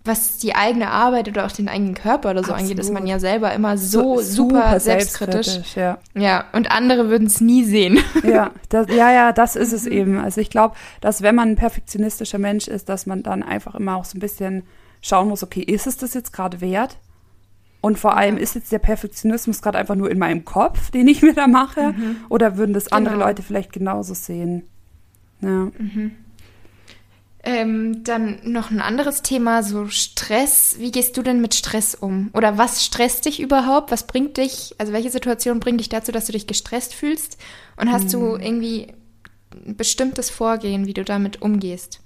[0.04, 3.08] was die eigene Arbeit oder auch den eigenen Körper oder so angeht, ist man Absolut.
[3.10, 5.76] ja selber immer so, super, selbstkritisch.
[5.76, 5.98] Ja.
[6.14, 7.98] Ja, und andere würden es nie sehen.
[8.24, 9.76] Ja, das, ja, ja, das ist Mhm.
[9.76, 10.18] es eben.
[10.18, 13.96] Also ich glaube, dass wenn man ein perfektionistischer Mensch ist, dass man dann einfach immer
[13.96, 14.64] auch so ein bisschen
[15.00, 16.98] schauen muss, okay, ist es das jetzt gerade wert?
[17.80, 21.22] Und vor allem, ist jetzt der Perfektionismus gerade einfach nur in meinem Kopf, den ich
[21.22, 21.94] mir da mache?
[22.28, 23.26] Oder würden das andere Genau.
[23.26, 24.64] Leute vielleicht genauso sehen?
[25.40, 25.68] Ja.
[27.44, 30.76] Ähm, dann noch ein anderes Thema, so Stress.
[30.78, 32.30] Wie gehst du denn mit Stress um?
[32.34, 33.90] Oder was stresst dich überhaupt?
[33.90, 37.38] Was bringt dich, also welche Situation bringt dich dazu, dass du dich gestresst fühlst?
[37.76, 38.88] Und hast du irgendwie
[39.66, 42.00] ein bestimmtes Vorgehen, wie du damit umgehst?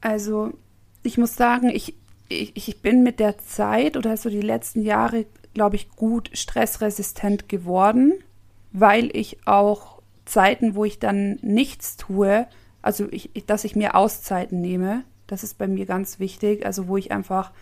[0.00, 0.52] Also,
[1.02, 1.94] ich muss sagen, ich,
[2.28, 7.48] ich, ich bin mit der Zeit oder so die letzten Jahre, glaube ich, gut stressresistent
[7.48, 8.12] geworden,
[8.70, 12.46] weil ich auch Zeiten, wo ich dann nichts tue,
[12.86, 16.96] also ich, dass ich mir Auszeiten nehme, das ist bei mir ganz wichtig, also wo
[16.96, 17.52] ich einfach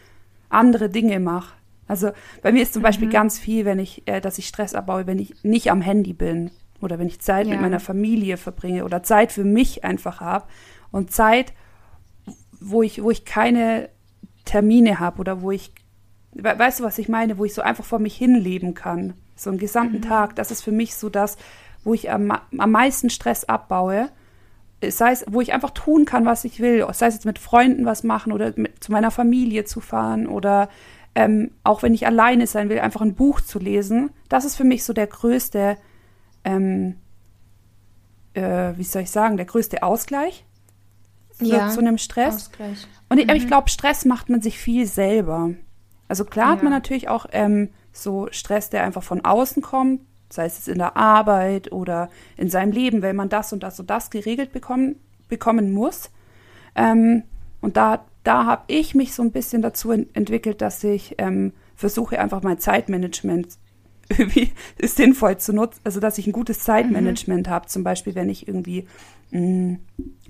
[0.51, 1.55] andere Dinge mache.
[1.89, 2.11] Also
[2.43, 5.19] bei mir ist zum Beispiel ganz viel, wenn ich, äh, dass ich Stress abbaue, wenn
[5.19, 7.61] ich nicht am Handy bin oder wenn ich Zeit mit Ja.
[7.61, 10.47] meiner Familie verbringe oder Zeit für mich einfach habe
[10.91, 11.53] und Zeit,
[12.61, 13.89] wo ich, wo ich keine
[14.45, 15.73] Termine habe oder wo ich,
[16.33, 19.51] we- weißt du, was ich meine, wo ich so einfach vor mich hinleben kann, so
[19.51, 21.37] einen gesamten Tag, das ist für mich so das,
[21.83, 24.09] wo ich am, am meisten Stress abbaue,
[24.91, 27.85] sei es, wo ich einfach tun kann, was ich will, sei es jetzt mit Freunden
[27.85, 30.69] was machen oder mit, zu meiner Familie zu fahren oder
[31.15, 34.65] ähm, auch wenn ich alleine sein will, einfach ein Buch zu lesen, das ist für
[34.65, 35.77] mich so der größte,
[36.45, 36.97] ähm,
[38.35, 40.45] äh, wie soll ich sagen, der größte Ausgleich
[41.39, 42.35] zu, Ja, zu einem Stress.
[42.37, 42.87] Ausgleich.
[43.09, 45.51] Und ich, aber ich glaube, Stress macht man sich viel selber.
[46.09, 46.79] Also klar hat man Ja.
[46.79, 50.01] natürlich auch ähm, so Stress, der einfach von außen kommt,
[50.35, 53.91] sei es in der Arbeit oder in seinem Leben, weil man das und das und
[53.91, 54.97] das geregelt bekommen,
[55.29, 56.11] bekommen muss.
[56.75, 57.23] Ähm,
[57.61, 61.53] und da, da habe ich mich so ein bisschen dazu en entwickelt, dass ich ähm,
[61.77, 63.57] versuche, einfach mein Zeitmanagement
[64.09, 65.81] irgendwie sinnvoll zu nutzen.
[65.85, 67.67] Also, dass ich ein gutes Zeitmanagement habe.
[67.67, 68.87] Zum Beispiel, wenn ich irgendwie,
[69.31, 69.79] mh,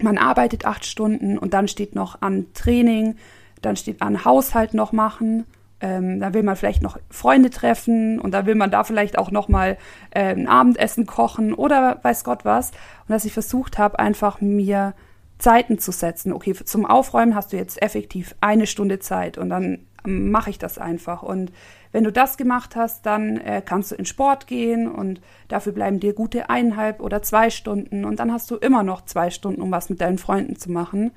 [0.01, 3.17] man arbeitet acht Stunden und dann steht noch an Training,
[3.63, 5.45] dann steht an Haushalt noch machen.
[5.85, 9.31] Ähm, dann will man vielleicht noch Freunde treffen und dann will man da vielleicht auch
[9.31, 9.77] noch mal
[10.13, 12.71] äh, ein Abendessen kochen oder weiß Gott was.
[12.71, 14.95] Und dass ich versucht habe, einfach mir
[15.37, 16.33] Zeiten zu setzen.
[16.33, 20.79] Okay, zum Aufräumen hast du jetzt effektiv eine Stunde Zeit und dann mache ich das
[20.79, 21.23] einfach.
[21.23, 21.53] Und
[21.93, 26.01] wenn du das gemacht hast, dann äh, kannst du in Sport gehen und dafür bleiben
[26.01, 29.71] dir gute eineinhalb oder zwei Stunden und dann hast du immer noch zwei Stunden, um
[29.71, 31.11] was mit deinen Freunden zu machen.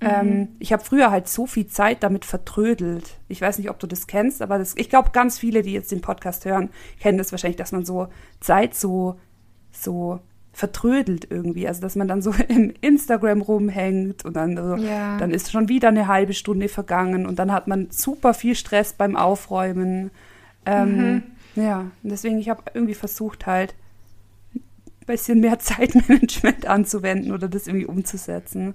[0.00, 3.18] Ähm, ich habe früher halt so viel Zeit damit vertrödelt.
[3.28, 5.90] Ich weiß nicht, ob du das kennst, aber das, ich glaube, ganz viele, die jetzt
[5.90, 6.68] den Podcast hören,
[7.00, 8.08] kennen das wahrscheinlich, dass man so
[8.40, 9.18] Zeit so,
[9.72, 10.20] so
[10.52, 11.66] vertrödelt irgendwie.
[11.66, 15.16] Also, dass man dann so im Instagram rumhängt und dann, so, Ja.
[15.18, 18.92] dann ist schon wieder eine halbe Stunde vergangen und dann hat man super viel Stress
[18.92, 20.10] beim Aufräumen.
[20.66, 21.22] Ähm,
[21.54, 23.74] Ja, und deswegen, ich habe irgendwie versucht halt,
[24.54, 28.74] ein bisschen mehr Zeitmanagement anzuwenden oder das irgendwie umzusetzen.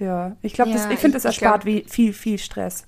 [0.00, 2.86] Ja, ich glaube, das Ja, ich finde, das erspart glaub- wie, viel, viel Stress.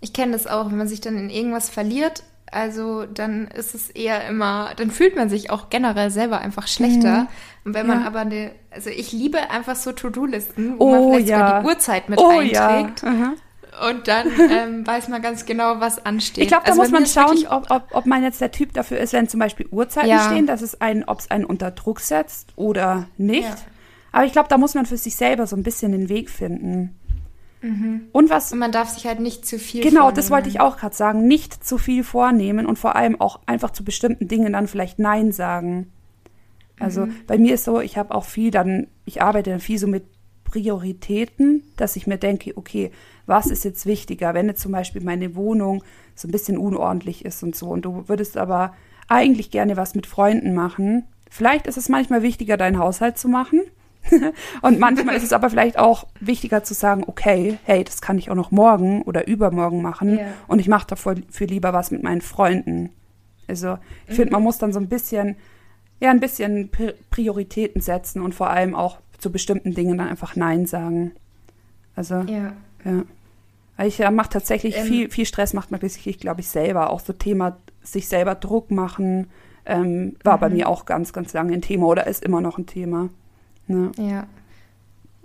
[0.00, 3.90] Ich kenne das auch, wenn man sich dann in irgendwas verliert, also dann ist es
[3.90, 7.26] eher immer, dann fühlt man sich auch generell selber einfach schlechter.
[7.64, 8.06] Und wenn man Ja.
[8.06, 11.38] aber eine, also ich liebe einfach so To-Do-Listen, wo Oh, man vielleicht ja.
[11.38, 12.68] sogar die Uhrzeit mit Oh ja.
[12.68, 13.04] einträgt.
[13.04, 13.34] Aha.
[13.90, 16.42] Und dann ähm, weiß man ganz genau, was ansteht.
[16.44, 18.98] Ich glaube, da Also muss man schauen, ob, ob, ob man jetzt der Typ dafür
[18.98, 20.24] ist, wenn zum Beispiel Uhrzeiten Ja.
[20.30, 23.46] stehen, dass es einen, ob es einen unter Druck setzt oder nicht.
[24.12, 26.96] Aber ich glaube, da muss man für sich selber so ein bisschen den Weg finden.
[27.60, 28.02] Mhm.
[28.12, 28.52] Und was.
[28.52, 30.16] Und man darf sich halt nicht zu viel Genau, vornehmen.
[30.16, 31.26] das wollte ich auch gerade sagen.
[31.26, 35.32] Nicht zu viel vornehmen und vor allem auch einfach zu bestimmten Dingen dann vielleicht Nein
[35.32, 35.90] sagen.
[36.78, 37.16] Also Mhm.
[37.26, 40.04] bei mir ist so, ich habe auch viel dann, ich arbeite dann viel so mit
[40.44, 42.90] Prioritäten, dass ich mir denke, okay,
[43.26, 45.82] was ist jetzt wichtiger, wenn jetzt zum Beispiel meine Wohnung
[46.14, 48.74] so ein bisschen unordentlich ist und so und du würdest aber
[49.08, 51.04] eigentlich gerne was mit Freunden machen.
[51.30, 53.62] Vielleicht ist es manchmal wichtiger, deinen Haushalt zu machen.
[54.62, 58.30] und manchmal ist es aber vielleicht auch wichtiger zu sagen, okay, hey, das kann ich
[58.30, 60.26] auch noch morgen oder übermorgen machen Ja.
[60.46, 62.90] und ich mache dafür für lieber was mit meinen Freunden.
[63.46, 65.36] Also ich finde, man muss dann so ein bisschen,
[66.00, 70.36] ja, ein bisschen Pri- Prioritäten setzen und vor allem auch zu bestimmten Dingen dann einfach
[70.36, 71.12] Nein sagen.
[71.96, 72.52] Also, ja.
[72.84, 73.84] Ja.
[73.84, 74.86] Ich ja, mache tatsächlich Ähm.
[74.86, 76.90] viel, viel Stress, macht man wirklich, glaube ich, selber.
[76.90, 79.28] Auch so Thema, sich selber Druck machen,
[79.66, 80.56] ähm, war bei Mhm.
[80.56, 83.08] mir auch ganz, ganz lange ein Thema oder ist immer noch ein Thema.
[83.68, 83.92] Ne?
[83.96, 84.26] Ja.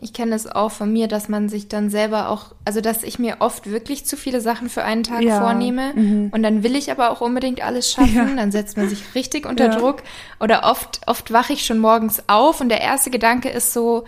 [0.01, 3.19] Ich kenne es auch von mir, dass man sich dann selber auch, also dass ich
[3.19, 6.29] mir oft wirklich zu viele Sachen für einen Tag Ja, vornehme mhm.
[6.34, 8.36] und dann will ich aber auch unbedingt alles schaffen, Ja.
[8.36, 9.75] dann setzt man sich richtig unter Ja.
[9.77, 10.03] Druck
[10.41, 14.03] oder oft, oft wache ich schon morgens auf und der erste Gedanke ist so,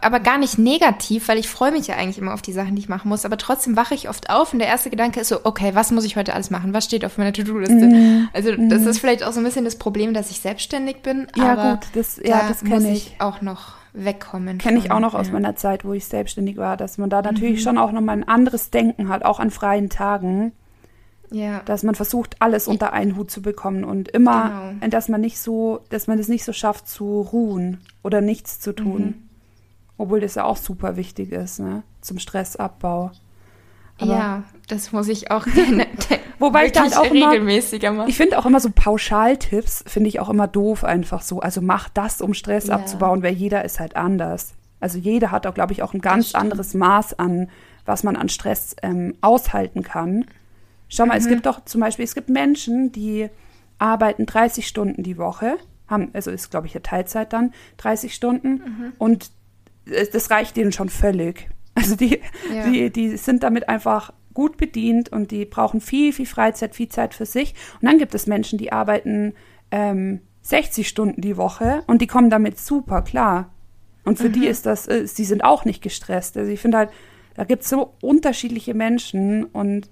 [0.00, 2.80] aber gar nicht negativ, weil ich freue mich ja eigentlich immer auf die Sachen, die
[2.82, 5.40] ich machen muss, aber trotzdem wache ich oft auf und der erste Gedanke ist so,
[5.44, 6.72] okay, was muss ich heute alles machen?
[6.74, 7.74] Was steht auf meiner To-Do-Liste?
[7.74, 8.28] Mhm.
[8.32, 11.52] Also das ist vielleicht auch so ein bisschen das Problem, dass ich selbstständig bin, Ja,
[11.52, 13.20] aber gut, das, ja, da das kenne ich ich.
[13.20, 14.58] auch noch wegkommen.
[14.58, 15.32] Kenne ich auch noch aus ja.
[15.34, 17.62] meiner Zeit, wo ich selbstständig war, dass man da natürlich Mhm.
[17.64, 20.52] schon auch nochmal ein anderes Denken hat, auch an freien Tagen,
[21.30, 24.88] Ja, dass man versucht, alles unter einen Hut zu bekommen und immer, Genau.
[24.90, 28.72] dass man nicht so, dass man es nicht so schafft zu ruhen oder nichts zu
[28.72, 29.02] tun.
[29.02, 29.14] Mhm.
[29.96, 31.82] Obwohl das ja auch super wichtig ist, ne?
[32.00, 33.10] Zum Stressabbau.
[33.98, 35.86] Aber- ja, das muss ich auch gerne
[36.40, 38.08] Wobei ich dann auch immer- regelmäßiger machen.
[38.08, 41.40] Ich finde auch immer so Pauschaltipps, finde ich auch immer doof einfach so.
[41.40, 42.74] Also mach das, um Stress Ja.
[42.74, 44.54] abzubauen, weil jeder ist halt anders.
[44.80, 47.48] Also jeder hat auch, glaube ich, auch ein ganz anderes Maß an,
[47.86, 50.26] was man an Stress ähm, aushalten kann.
[50.88, 51.30] Schau mal, es Mhm.
[51.30, 53.28] gibt doch zum Beispiel, es gibt Menschen, die
[53.78, 55.56] arbeiten 30 Stunden die Woche,
[55.88, 58.92] haben, also ist, glaube ich, eine Teilzeit dann, 30 Stunden Mhm.
[58.98, 59.32] und es-
[60.12, 61.48] das reicht denen schon völlig.
[61.74, 62.20] Also die,
[62.54, 62.70] Ja.
[62.70, 67.14] die, die sind damit einfach gut bedient und die brauchen viel, viel Freizeit, viel Zeit
[67.14, 67.54] für sich.
[67.80, 69.34] Und dann gibt es Menschen, die arbeiten
[69.70, 73.50] ähm, 60 Stunden die Woche und die kommen damit super klar.
[74.04, 74.32] Und für Mhm.
[74.34, 76.36] die ist das, äh, sie sind auch nicht gestresst.
[76.36, 76.90] Also ich finde halt,
[77.34, 79.88] da gibt es so unterschiedliche Menschen und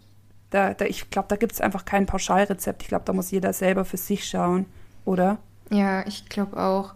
[0.51, 2.83] da, da ich glaube, da gibt es einfach kein Pauschalrezept.
[2.83, 4.67] Ich glaube, da muss jeder selber für sich schauen,
[5.05, 5.39] oder?
[5.71, 6.95] Ja, ich glaube auch.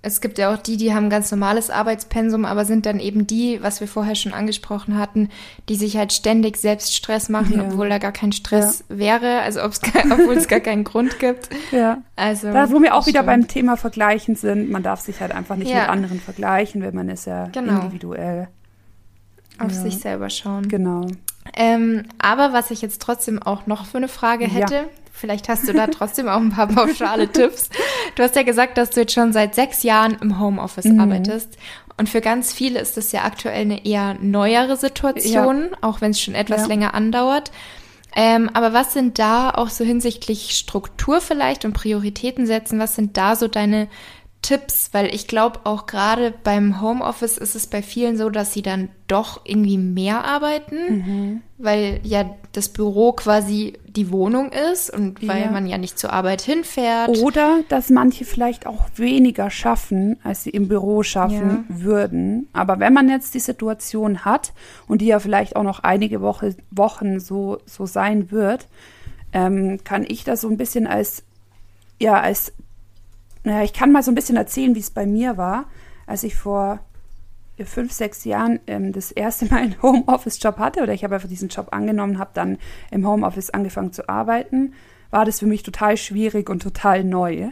[0.00, 3.26] Es gibt ja auch die, die haben ein ganz normales Arbeitspensum, aber sind dann eben
[3.26, 5.28] die, was wir vorher schon angesprochen hatten,
[5.68, 7.64] die sich halt ständig selbst Stress machen, Ja.
[7.64, 11.50] obwohl da gar kein Stress wäre, also obwohl es gar keinen Grund gibt.
[11.72, 11.98] Ja.
[12.14, 13.26] Also Da, wo wir auch wieder stimmt.
[13.26, 15.80] beim Thema Vergleichen sind, man darf sich halt einfach nicht Ja.
[15.80, 17.80] mit anderen vergleichen, weil man ist ja Genau.
[17.82, 18.48] individuell.
[19.60, 19.80] auf Ja.
[19.80, 20.68] sich selber schauen.
[20.68, 21.08] Genau.
[21.56, 24.50] Ähm, aber was ich jetzt trotzdem auch noch für eine Frage Ja.
[24.50, 24.84] hätte,
[25.18, 27.68] vielleicht hast du da trotzdem auch ein paar pauschale Tipps.
[28.14, 31.00] Du hast ja gesagt, dass du jetzt schon seit sechs Jahren im Homeoffice Mhm.
[31.00, 31.58] arbeitest.
[31.96, 36.20] Und für ganz viele ist das ja aktuell eine eher neuere Situation, auch wenn es
[36.20, 36.66] schon etwas Ja.
[36.68, 37.50] länger andauert.
[38.16, 42.78] Ähm, aber was sind da auch so hinsichtlich Struktur vielleicht und Prioritäten setzen?
[42.78, 43.88] Was sind da so deine
[44.42, 44.90] Tipps?
[44.92, 48.88] Weil ich glaube, auch gerade beim Homeoffice ist es bei vielen so, dass sie dann
[49.08, 55.50] doch irgendwie mehr arbeiten, weil ja das Büro quasi die Wohnung ist und weil Ja.
[55.50, 57.08] man ja nicht zur Arbeit hinfährt.
[57.18, 61.64] Oder dass manche vielleicht auch weniger schaffen, als sie im Büro schaffen Ja.
[61.68, 62.48] würden.
[62.52, 64.52] Aber wenn man jetzt die Situation hat
[64.86, 68.68] und die ja vielleicht auch noch einige Woche, Wochen so, so sein wird,
[69.32, 71.22] ähm, kann ich das so ein bisschen als,
[72.00, 72.52] ja, als,
[73.48, 75.66] naja, ich kann mal so ein bisschen erzählen, wie es bei mir war,
[76.06, 76.80] als ich vor
[77.64, 81.48] fünf, sechs Jahren ähm, das erste Mal einen Homeoffice-Job hatte oder ich habe einfach diesen
[81.48, 82.58] Job angenommen, habe dann
[82.90, 84.74] im Homeoffice angefangen zu arbeiten,
[85.10, 87.48] war das für mich total schwierig und total neu.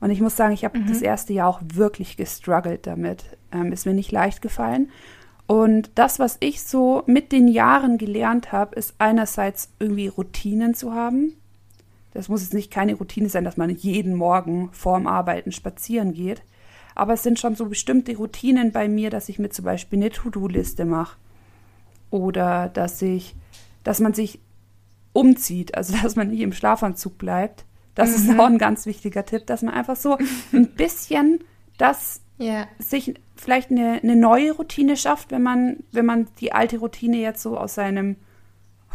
[0.00, 3.24] Und ich muss sagen, ich habe das erste Jahr auch wirklich gestruggelt damit.
[3.52, 4.90] Ähm, ist mir nicht leicht gefallen.
[5.46, 10.92] Und das, was ich so mit den Jahren gelernt habe, ist einerseits irgendwie Routinen zu
[10.92, 11.34] haben.
[12.16, 16.42] Das muss jetzt nicht keine Routine sein, dass man jeden Morgen vorm Arbeiten spazieren geht.
[16.94, 20.10] Aber es sind schon so bestimmte Routinen bei mir, dass ich mir zum Beispiel eine
[20.10, 21.18] To-Do-Liste mache.
[22.10, 23.36] Oder dass ich,
[23.84, 24.40] dass man sich
[25.12, 27.66] umzieht, also dass man nicht im Schlafanzug bleibt.
[27.94, 30.18] Das ist auch ein ganz wichtiger Tipp, dass man einfach so
[30.52, 31.40] ein bisschen
[31.78, 36.78] das Ja, sich vielleicht eine, eine neue Routine schafft, wenn man, wenn man die alte
[36.78, 38.16] Routine jetzt so aus seinem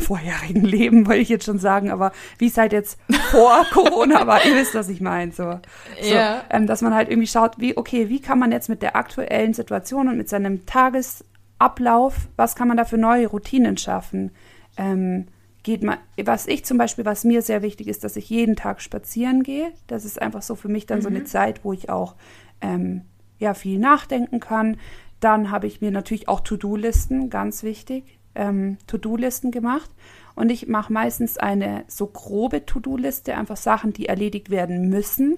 [0.01, 2.99] vorherigen Leben, wollte ich jetzt schon sagen, aber wie es halt jetzt
[3.31, 5.31] vor Corona war, ihr wisst, was ich meine.
[5.31, 5.59] So,
[6.01, 6.15] so
[6.49, 9.53] ähm, dass man halt irgendwie schaut, wie, okay, wie kann man jetzt mit der aktuellen
[9.53, 14.31] Situation und mit seinem Tagesablauf, was kann man da für neue Routinen schaffen?
[14.77, 15.27] Ähm,
[15.63, 18.81] geht man, was ich zum Beispiel, was mir sehr wichtig ist, dass ich jeden Tag
[18.81, 19.71] spazieren gehe.
[19.87, 21.03] Das ist einfach so für mich dann mhm.
[21.03, 21.25] so eine mhm.
[21.25, 22.15] Zeit, wo ich auch
[22.61, 23.03] ähm,
[23.37, 24.77] ja viel nachdenken kann.
[25.19, 29.89] Dann habe ich mir natürlich auch To-Do-Listen, ganz wichtig, ähm, To-Do-Listen gemacht.
[30.35, 35.37] Und ich mache meistens eine so grobe To-Do-Liste, einfach Sachen, die erledigt werden müssen.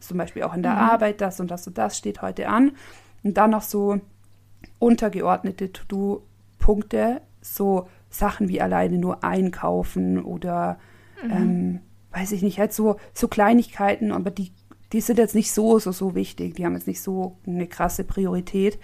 [0.00, 0.78] Zum Beispiel auch in der mhm.
[0.78, 2.72] Arbeit, das und das und das steht heute an.
[3.22, 4.00] Und dann noch so
[4.78, 10.78] untergeordnete To-Do-Punkte, so Sachen wie alleine nur einkaufen oder
[11.22, 11.30] mhm.
[11.30, 11.80] ähm,
[12.12, 14.52] weiß ich nicht, halt so, so Kleinigkeiten, aber die,
[14.92, 16.54] die sind jetzt nicht so, so, so wichtig.
[16.54, 18.78] Die haben jetzt nicht so eine krasse Priorität.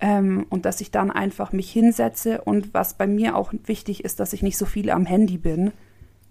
[0.00, 4.20] Ähm, und dass ich dann einfach mich hinsetze und was bei mir auch wichtig ist,
[4.20, 5.72] dass ich nicht so viel am Handy bin,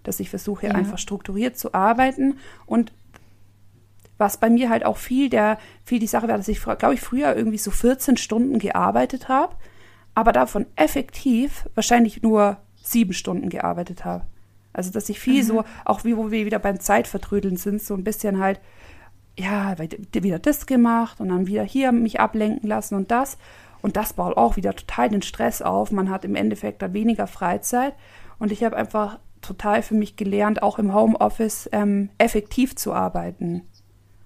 [0.04, 0.74] dass ich versuche ja.
[0.74, 2.92] einfach strukturiert zu arbeiten und
[4.16, 7.00] was bei mir halt auch viel der viel die Sache war, dass ich glaube ich
[7.00, 9.54] früher irgendwie so 14 Stunden gearbeitet habe
[10.18, 14.24] aber davon effektiv wahrscheinlich nur sieben Stunden gearbeitet habe.
[14.72, 15.46] Also, dass ich viel mhm.
[15.46, 18.60] so, auch wie wo wir wieder beim Zeitvertrödeln sind, so ein bisschen halt,
[19.38, 23.38] ja, wieder das gemacht und dann wieder hier mich ablenken lassen und das.
[23.80, 25.92] Und das baut auch wieder total den Stress auf.
[25.92, 27.94] Man hat im Endeffekt da weniger Freizeit.
[28.40, 33.62] Und ich habe einfach total für mich gelernt, auch im Homeoffice ähm, effektiv zu arbeiten.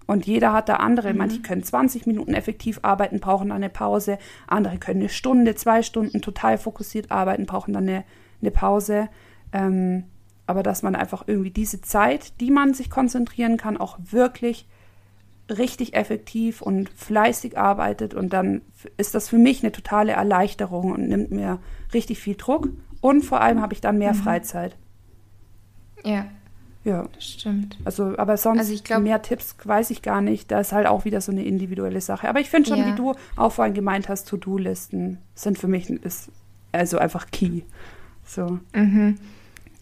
[0.07, 1.13] Und jeder hat da andere.
[1.13, 1.19] Mhm.
[1.19, 4.19] Manche können 20 Minuten effektiv arbeiten, brauchen dann eine Pause.
[4.47, 8.05] Andere können eine Stunde, zwei Stunden total fokussiert arbeiten, brauchen dann eine,
[8.41, 9.09] eine Pause.
[9.53, 10.05] Ähm,
[10.47, 14.67] aber dass man einfach irgendwie diese Zeit, die man sich konzentrieren kann, auch wirklich
[15.59, 18.15] richtig effektiv und fleißig arbeitet.
[18.15, 18.63] Und dann
[18.97, 21.59] ist das für mich eine totale Erleichterung und nimmt mir
[21.95, 22.69] richtig viel Druck.
[23.01, 24.19] Und vor allem habe ich dann mehr mhm.
[24.19, 24.77] Freizeit.
[26.05, 26.27] Ja,
[26.85, 27.07] ja.
[27.15, 27.77] Das stimmt.
[27.85, 30.51] Also, aber sonst also glaub, mehr Tipps weiß ich gar nicht.
[30.51, 32.29] Da ist halt auch wieder so eine individuelle Sache.
[32.29, 32.87] Aber ich finde schon, ja.
[32.87, 36.31] wie du auch vorhin gemeint hast, To-Do-Listen sind für mich ist
[36.73, 37.63] also einfach key.
[38.25, 38.59] So.
[38.75, 39.19] Mhm.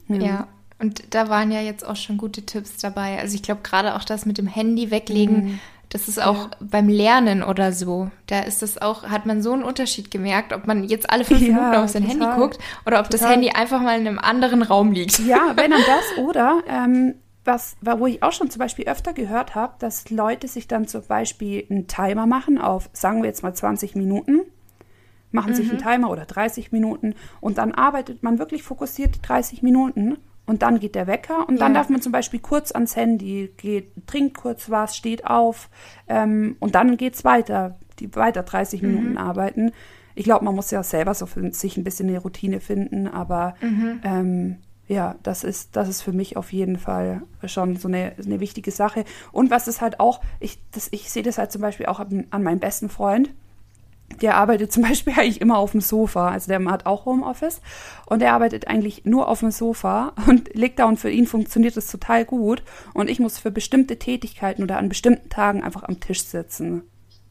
[0.09, 0.17] Ja.
[0.17, 0.49] ja.
[0.81, 3.19] Und da waren ja jetzt auch schon gute Tipps dabei.
[3.19, 5.61] Also ich glaube gerade auch das mit dem Handy weglegen, mhm.
[5.91, 6.51] Das ist auch ja.
[6.61, 8.11] beim Lernen oder so.
[8.29, 11.41] Da ist das auch, hat man so einen Unterschied gemerkt, ob man jetzt alle fünf
[11.41, 12.29] ja, Minuten auf sein total.
[12.29, 13.21] Handy guckt oder ob total.
[13.21, 15.19] das Handy einfach mal in einem anderen Raum liegt.
[15.19, 19.57] Ja, wenn dann das oder ähm, was, wo ich auch schon zum Beispiel öfter gehört
[19.57, 23.55] habe, dass Leute sich dann zum Beispiel einen Timer machen auf, sagen wir jetzt mal
[23.55, 24.43] 20 Minuten,
[25.33, 25.57] machen mhm.
[25.57, 30.19] sich einen Timer oder 30 Minuten und dann arbeitet man wirklich fokussiert 30 Minuten
[30.51, 31.61] und dann geht der Wecker und ja.
[31.61, 35.71] dann darf man zum Beispiel kurz ans Handy, geht, trinkt kurz was, steht auf
[36.09, 38.89] ähm, und dann geht es weiter, die weiter 30 mhm.
[38.89, 39.71] Minuten arbeiten.
[40.17, 43.55] Ich glaube, man muss ja selber so für sich ein bisschen eine Routine finden, aber
[43.61, 44.01] mhm.
[44.03, 44.57] ähm,
[44.89, 48.73] ja, das ist, das ist für mich auf jeden Fall schon so eine, eine wichtige
[48.73, 49.05] Sache.
[49.31, 50.59] Und was ist halt auch, ich,
[50.91, 53.31] ich sehe das halt zum Beispiel auch an, an meinem besten Freund
[54.21, 56.31] der arbeitet zum Beispiel eigentlich immer auf dem Sofa.
[56.31, 57.61] Also der hat auch Homeoffice
[58.07, 61.77] und der arbeitet eigentlich nur auf dem Sofa und liegt da und für ihn funktioniert
[61.77, 62.63] das total gut.
[62.95, 66.83] Und ich muss für bestimmte Tätigkeiten oder an bestimmten Tagen einfach am Tisch sitzen.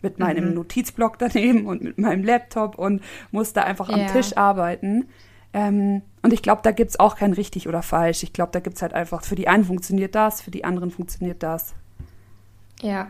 [0.02, 0.54] Mit meinem mhm.
[0.54, 3.02] Notizblock daneben und mit meinem Laptop und
[3.32, 5.10] muss da einfach am Tisch arbeiten.
[5.52, 8.24] Ähm, und ich glaube, da gibt es auch kein richtig oder falsch.
[8.24, 10.92] Ich glaube, da gibt es halt einfach, für die einen funktioniert das, für die anderen
[10.92, 11.74] funktioniert das.
[12.82, 13.08] Ja,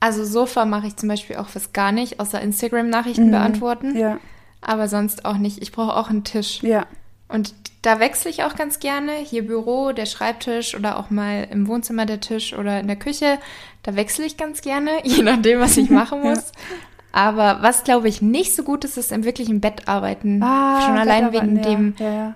[0.00, 3.32] also Sofa mache ich zum Beispiel auch fast gar nicht, außer Instagram-Nachrichten mhm.
[3.32, 3.96] beantworten.
[3.96, 4.18] Ja.
[4.62, 5.62] Aber sonst auch nicht.
[5.62, 6.62] Ich brauche auch einen Tisch.
[6.62, 6.86] Ja.
[7.28, 9.12] Und da wechsle ich auch ganz gerne.
[9.12, 13.38] Hier Büro, der Schreibtisch oder auch mal im Wohnzimmer der Tisch oder in der Küche.
[13.82, 16.38] Da wechsle ich ganz gerne, je nachdem, was ich machen muss.
[16.38, 16.76] ja.
[17.12, 20.40] Aber was, glaube ich, nicht so gut ist, ist im wirklichen Bett arbeiten.
[20.42, 21.62] Ah, Schon allein wegen ja.
[21.62, 22.34] dem ja,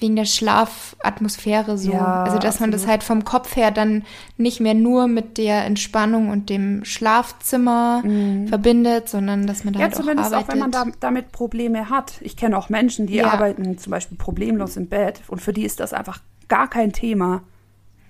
[0.00, 1.92] wegen der Schlafatmosphäre so.
[1.92, 2.60] Ja, also, dass absolut.
[2.60, 4.04] man das halt vom Kopf her dann
[4.36, 8.48] nicht mehr nur mit der Entspannung und dem Schlafzimmer mhm.
[8.48, 11.90] verbindet, sondern dass man da ja, halt zumindest auch, auch wenn man da, damit Probleme
[11.90, 12.14] hat.
[12.20, 13.30] Ich kenne auch Menschen, die ja.
[13.30, 17.42] arbeiten zum Beispiel problemlos im Bett und für die ist das einfach gar kein Thema.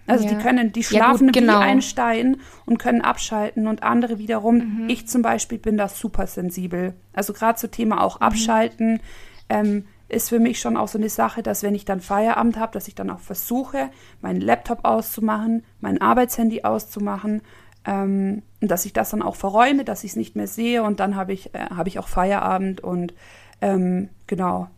[0.06, 0.30] Also ja.
[0.30, 1.60] die können, die schlafen ja, gut, genau.
[1.60, 4.88] wie ein Stein und können abschalten und andere wiederum, mhm.
[4.88, 6.94] ich zum Beispiel bin da super sensibel.
[7.12, 8.26] Also gerade zu Thema auch mhm.
[8.26, 9.00] abschalten.
[9.48, 12.72] Ähm, ist für mich schon auch so eine Sache, dass wenn ich dann Feierabend habe,
[12.72, 13.90] dass ich dann auch versuche,
[14.20, 17.42] meinen Laptop auszumachen, mein Arbeitshandy auszumachen
[17.86, 21.14] ähm, dass ich das dann auch verräume, dass ich es nicht mehr sehe und dann
[21.14, 23.14] habe ich, äh, hab ich auch Feierabend und
[23.60, 24.68] ähm, genau,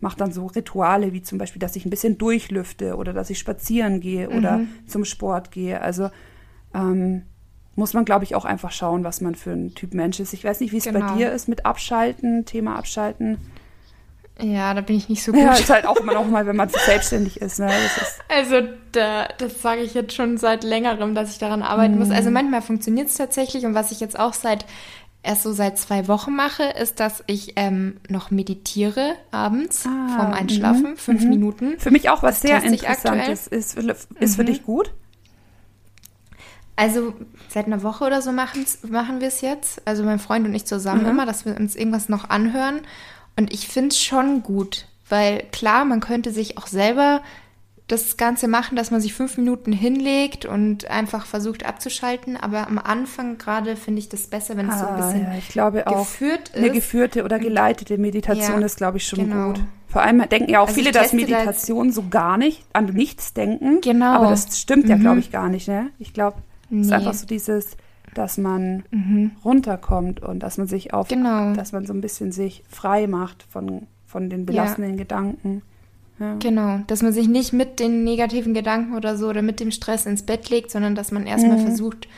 [0.00, 3.38] mache dann so Rituale wie zum Beispiel, dass ich ein bisschen durchlüfte oder dass ich
[3.38, 4.36] spazieren gehe mhm.
[4.36, 5.80] oder zum Sport gehe.
[5.80, 6.10] Also
[6.74, 7.22] ähm,
[7.74, 10.32] muss man, glaube ich, auch einfach schauen, was man für ein Typ Mensch ist.
[10.32, 11.00] Ich weiß nicht, wie es genau.
[11.00, 13.36] bei dir ist mit Abschalten, Thema Abschalten.
[14.40, 15.40] Ja, da bin ich nicht so gut.
[15.40, 17.58] Ja, ist halt auch immer noch mal, wenn man selbstständig ist.
[17.58, 17.68] Ne?
[17.68, 22.00] Ist also da, das sage ich jetzt schon seit längerem, dass ich daran arbeiten mhm.
[22.00, 22.10] muss.
[22.10, 24.66] Also manchmal funktioniert es tatsächlich und was ich jetzt auch seit
[25.22, 30.32] erst so seit zwei Wochen mache, ist, dass ich ähm, noch meditiere abends ah, vorm
[30.32, 31.28] Einschlafen, mh, fünf mh.
[31.28, 31.78] Minuten.
[31.78, 33.46] Für mich auch was sehr Interessantes.
[33.46, 34.28] Ist, ist mhm.
[34.28, 34.92] für dich gut?
[36.76, 37.14] Also
[37.48, 39.80] seit einer Woche oder so machen wir es jetzt.
[39.86, 41.10] Also mein Freund und ich zusammen mhm.
[41.10, 42.82] immer, dass wir uns irgendwas noch anhören.
[43.36, 47.20] Und ich finde es schon gut, weil klar, man könnte sich auch selber
[47.86, 52.36] das Ganze machen, dass man sich fünf Minuten hinlegt und einfach versucht abzuschalten.
[52.36, 55.22] Aber am Anfang gerade finde ich das besser, wenn es ah, so ein ah, bisschen
[55.22, 56.56] ja, ich glaube auch, geführt ist.
[56.56, 59.48] Eine geführte oder geleitete Meditation ja, ist, glaube ich, schon genau.
[59.48, 59.60] gut.
[59.86, 63.34] Vor allem denken ja auch also viele, dass Meditation das so gar nicht an nichts
[63.34, 63.80] denken.
[63.82, 64.14] Genau.
[64.14, 64.90] Aber das stimmt mhm.
[64.90, 65.68] ja, glaube ich, gar nicht.
[65.68, 65.90] Ne?
[66.00, 66.80] Ich glaube, es nee.
[66.80, 67.76] ist einfach so dieses,
[68.16, 69.32] dass man mhm.
[69.44, 71.52] runterkommt und dass man sich auf, genau.
[71.52, 74.98] dass man so ein bisschen sich frei macht von, von den belastenden ja.
[74.98, 75.62] Gedanken.
[76.18, 76.36] Ja.
[76.38, 80.06] Genau, dass man sich nicht mit den negativen Gedanken oder so oder mit dem Stress
[80.06, 81.66] ins Bett legt, sondern dass man erstmal mhm.
[81.66, 82.08] versucht,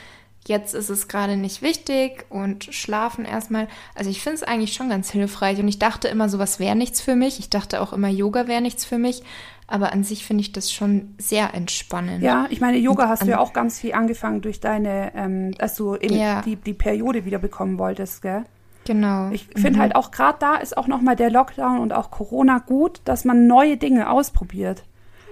[0.47, 3.67] jetzt ist es gerade nicht wichtig und schlafen erstmal.
[3.95, 7.01] Also ich finde es eigentlich schon ganz hilfreich und ich dachte immer, sowas wäre nichts
[7.01, 7.39] für mich.
[7.39, 9.23] Ich dachte auch immer, Yoga wäre nichts für mich.
[9.67, 12.23] Aber an sich finde ich das schon sehr entspannend.
[12.23, 15.75] Ja, ich meine, Yoga hast du ja auch ganz viel angefangen durch deine, ähm, dass
[15.75, 16.41] du eben ja.
[16.41, 18.45] die, die Periode wieder bekommen wolltest, gell?
[18.85, 19.29] Genau.
[19.29, 19.81] Ich finde mhm.
[19.81, 23.45] halt auch gerade da ist auch nochmal der Lockdown und auch Corona gut, dass man
[23.45, 24.83] neue Dinge ausprobiert.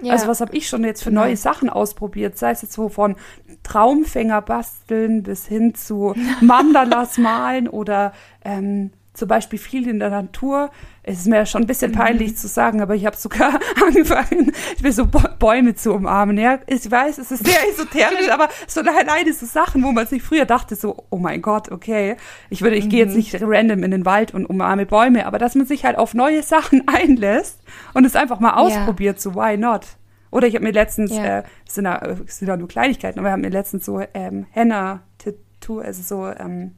[0.01, 0.13] Ja.
[0.13, 1.21] Also was habe ich schon jetzt für genau.
[1.21, 3.15] neue Sachen ausprobiert, sei es jetzt so von
[3.63, 10.69] Traumfänger basteln bis hin zu Mandalas malen oder ähm, zum Beispiel viel in der Natur.
[11.01, 11.95] Es ist mir schon ein bisschen mhm.
[11.95, 12.35] peinlich mhm.
[12.35, 16.37] zu sagen, aber ich habe sogar angefangen, ich will so Bäume zu umarmen.
[16.37, 20.21] Ja, ich weiß, es ist sehr esoterisch, aber so alleine so Sachen, wo man sich
[20.21, 22.15] früher dachte, so, oh mein Gott, okay,
[22.49, 22.89] ich würde, ich mhm.
[22.89, 25.97] gehe jetzt nicht random in den Wald und umarme Bäume, aber dass man sich halt
[25.97, 27.59] auf neue Sachen einlässt
[27.93, 29.21] und es einfach mal ausprobiert, ja.
[29.21, 29.87] so why not?
[30.29, 31.39] Oder ich habe mir letztens, ja.
[31.39, 35.79] äh, sind, da, sind da nur Kleinigkeiten, aber wir haben mir letztens so ähm, Henna-Tattoo,
[35.79, 36.73] also so ähm,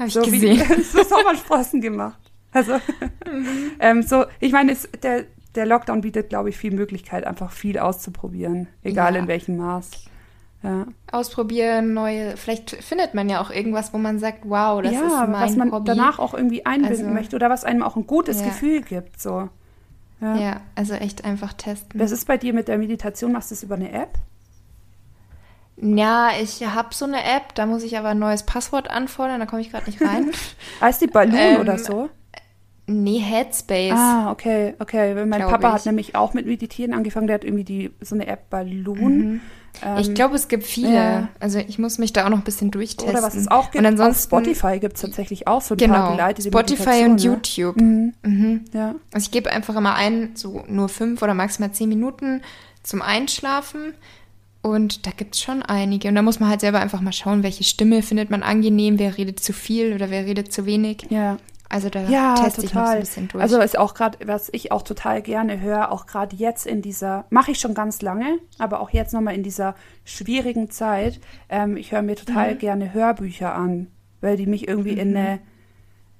[0.00, 0.58] habe ich so gesehen.
[0.58, 2.18] Wie, so Sommersprossen gemacht.
[2.52, 3.72] Also, mhm.
[3.78, 8.66] ähm, so, ich meine, der, der Lockdown bietet, glaube ich, viel Möglichkeit, einfach viel auszuprobieren,
[8.82, 9.20] egal ja.
[9.20, 9.90] in welchem Maß.
[10.62, 10.86] Ja.
[11.10, 15.28] Ausprobieren, neue, vielleicht findet man ja auch irgendwas, wo man sagt, wow, das ja, ist
[15.28, 15.86] mein was man Hobby.
[15.86, 18.46] danach auch irgendwie einbinden also, möchte oder was einem auch ein gutes ja.
[18.46, 19.48] Gefühl gibt, so.
[20.20, 20.36] Ja.
[20.36, 21.98] ja, also echt einfach testen.
[21.98, 23.32] Was ist bei dir mit der Meditation?
[23.32, 24.18] Machst du es über eine App?
[25.82, 29.46] Ja, ich habe so eine App, da muss ich aber ein neues Passwort anfordern, da
[29.46, 30.30] komme ich gerade nicht rein.
[30.80, 32.10] heißt die Balloon ähm, oder so?
[32.86, 33.94] Nee, Headspace.
[33.94, 35.14] Ah, okay, okay.
[35.24, 35.74] Mein Papa ich.
[35.74, 39.18] hat nämlich auch mit Meditieren angefangen, der hat irgendwie die, so eine App Balloon.
[39.18, 39.40] Mhm.
[39.82, 40.94] Ähm, ich glaube, es gibt viele.
[40.94, 41.28] Ja.
[41.38, 43.08] Also ich muss mich da auch noch ein bisschen durchtesten.
[43.08, 45.78] Oder was es auch gibt, und ansonsten, auf Spotify gibt es tatsächlich auch so ein
[45.78, 47.22] genau, paar geleitete Spotify und ne?
[47.22, 47.80] YouTube.
[47.80, 48.14] Mhm.
[48.22, 48.64] Mhm.
[48.72, 48.96] Ja.
[49.12, 52.42] Also ich gebe einfach immer ein, so nur fünf oder maximal zehn Minuten
[52.82, 53.94] zum Einschlafen.
[54.62, 56.08] Und da gibt es schon einige.
[56.08, 59.16] Und da muss man halt selber einfach mal schauen, welche Stimme findet man angenehm, wer
[59.16, 61.06] redet zu viel oder wer redet zu wenig.
[61.08, 61.38] Ja.
[61.72, 62.66] Also da ja, teste total.
[62.66, 63.42] ich noch so ein bisschen durch.
[63.42, 67.26] Also ist auch gerade, was ich auch total gerne höre, auch gerade jetzt in dieser,
[67.30, 71.92] mache ich schon ganz lange, aber auch jetzt nochmal in dieser schwierigen Zeit, ähm, ich
[71.92, 72.58] höre mir total mhm.
[72.58, 73.86] gerne Hörbücher an,
[74.20, 74.98] weil die mich irgendwie mhm.
[74.98, 75.38] in eine,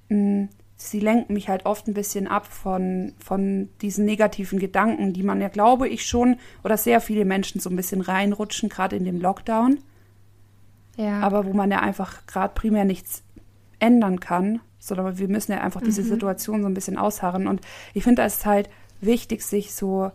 [0.07, 0.47] mh,
[0.89, 5.41] sie lenken mich halt oft ein bisschen ab von, von diesen negativen Gedanken, die man
[5.41, 9.21] ja, glaube ich, schon oder sehr viele Menschen so ein bisschen reinrutschen, gerade in dem
[9.21, 9.79] Lockdown.
[10.97, 11.19] Ja.
[11.21, 13.23] Aber wo man ja einfach gerade primär nichts
[13.79, 16.07] ändern kann, sondern wir müssen ja einfach diese mhm.
[16.07, 17.47] Situation so ein bisschen ausharren.
[17.47, 17.61] Und
[17.93, 18.69] ich finde, da ist halt
[18.99, 20.11] wichtig, sich so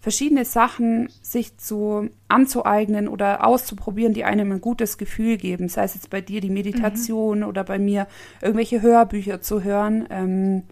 [0.00, 5.68] verschiedene Sachen sich zu anzueignen oder auszuprobieren, die einem ein gutes Gefühl geben.
[5.68, 7.44] Sei es jetzt bei dir die Meditation mhm.
[7.44, 8.06] oder bei mir
[8.40, 10.62] irgendwelche Hörbücher zu hören, ähm,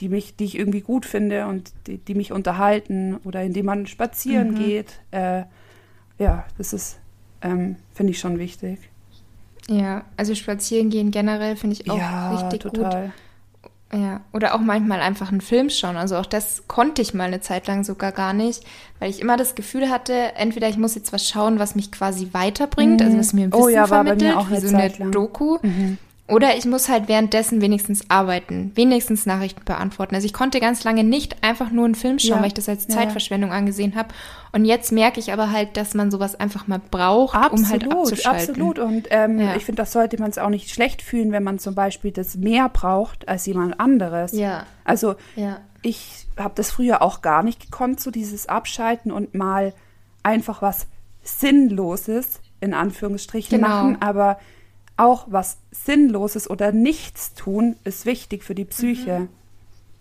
[0.00, 3.86] die mich, die ich irgendwie gut finde und die, die mich unterhalten oder indem man
[3.86, 4.54] spazieren mhm.
[4.56, 5.00] geht.
[5.10, 5.44] Äh,
[6.18, 6.98] ja, das ist,
[7.42, 8.78] ähm, finde ich schon wichtig.
[9.68, 13.06] Ja, also spazieren gehen generell finde ich auch ja, richtig total.
[13.06, 13.12] gut.
[13.94, 15.96] Ja, oder auch manchmal einfach einen Film schauen.
[15.96, 18.64] Also auch das konnte ich mal eine Zeit lang sogar gar nicht,
[18.98, 22.28] weil ich immer das Gefühl hatte, entweder ich muss jetzt was schauen, was mich quasi
[22.32, 23.06] weiterbringt, mhm.
[23.06, 25.12] also was mir ein Wissen oh, ja, vermittelt, wie so eine lang.
[25.12, 25.58] Doku.
[25.60, 25.98] Mhm.
[26.28, 30.14] Oder ich muss halt währenddessen wenigstens arbeiten, wenigstens Nachrichten beantworten.
[30.14, 32.40] Also ich konnte ganz lange nicht einfach nur einen Film schauen, ja.
[32.40, 33.56] weil ich das als Zeitverschwendung ja.
[33.56, 34.10] angesehen habe.
[34.52, 37.92] Und jetzt merke ich aber halt, dass man sowas einfach mal braucht, absolut, um halt
[37.92, 38.50] abzuschalten.
[38.50, 38.78] Absolut.
[38.78, 39.56] Und ähm, ja.
[39.56, 42.36] ich finde, das sollte man es auch nicht schlecht fühlen, wenn man zum Beispiel das
[42.36, 44.32] mehr braucht als jemand anderes.
[44.32, 44.64] Ja.
[44.84, 45.16] Also
[45.82, 49.74] ich habe das früher auch gar nicht gekonnt, so dieses Abschalten und mal
[50.22, 50.86] einfach was
[51.24, 53.68] Sinnloses in Anführungsstrichen genau.
[53.68, 54.38] machen, aber
[54.96, 59.20] auch was Sinnloses oder Nichts tun ist wichtig für die Psyche.
[59.20, 59.28] Mhm.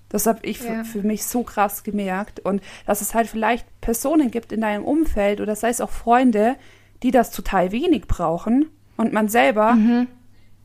[0.09, 0.83] Das habe ich ja.
[0.83, 2.41] für, für mich so krass gemerkt.
[2.41, 6.55] Und dass es halt vielleicht Personen gibt in deinem Umfeld oder sei es auch Freunde,
[7.03, 8.67] die das total wenig brauchen
[8.97, 10.07] und man selber mhm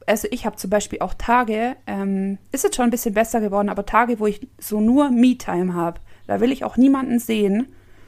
[0.07, 3.69] also ich habe zum Beispiel auch Tage, ähm, ist jetzt schon ein bisschen besser geworden,
[3.69, 6.01] aber Tage, wo ich so nur Me-Time habe.
[6.27, 7.67] Da will ich auch niemanden sehen.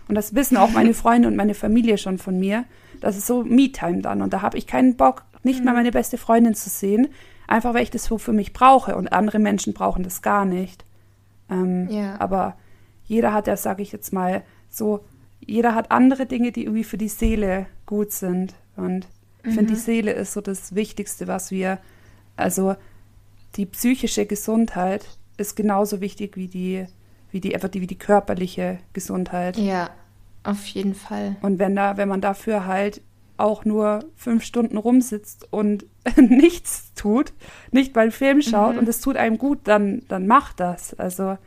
[0.09, 2.65] Und das wissen auch meine Freunde und meine Familie schon von mir.
[3.01, 4.23] Das ist so Me-Time dann.
[4.23, 5.79] Und da habe ich keinen Bock, nicht mal mhm.
[5.79, 7.09] meine beste Freundin zu sehen.
[7.47, 8.97] Einfach weil ich das so für mich brauche.
[8.97, 10.85] Und andere Menschen brauchen das gar nicht.
[11.51, 12.21] Ähm, ja.
[12.21, 12.57] Aber
[13.05, 15.05] jeder hat ja, sage ich jetzt mal, so,
[15.41, 18.55] jeder hat andere Dinge, die irgendwie für die Seele gut sind.
[18.77, 19.07] Und
[19.45, 19.83] ich finde, die mhm.
[19.83, 21.79] Seele ist so das Wichtigste, was wir,
[22.37, 22.77] also
[23.57, 25.07] die psychische Gesundheit
[25.39, 26.87] ist genauso wichtig wie die,
[27.31, 29.57] wie die, einfach die, wie die körperliche Gesundheit.
[29.57, 29.91] Ja,
[30.43, 31.37] auf jeden Fall.
[31.41, 33.01] Und wenn da, wenn man dafür halt
[33.39, 35.87] auch nur fünf Stunden rumsitzt und
[36.17, 37.33] nichts tut,
[37.71, 38.81] nicht beim Film schaut mhm.
[38.81, 40.95] und es tut einem gut, dann, dann macht das.
[40.95, 41.39] Also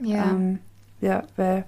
[0.00, 0.60] ja, ähm,
[1.00, 1.64] ja weil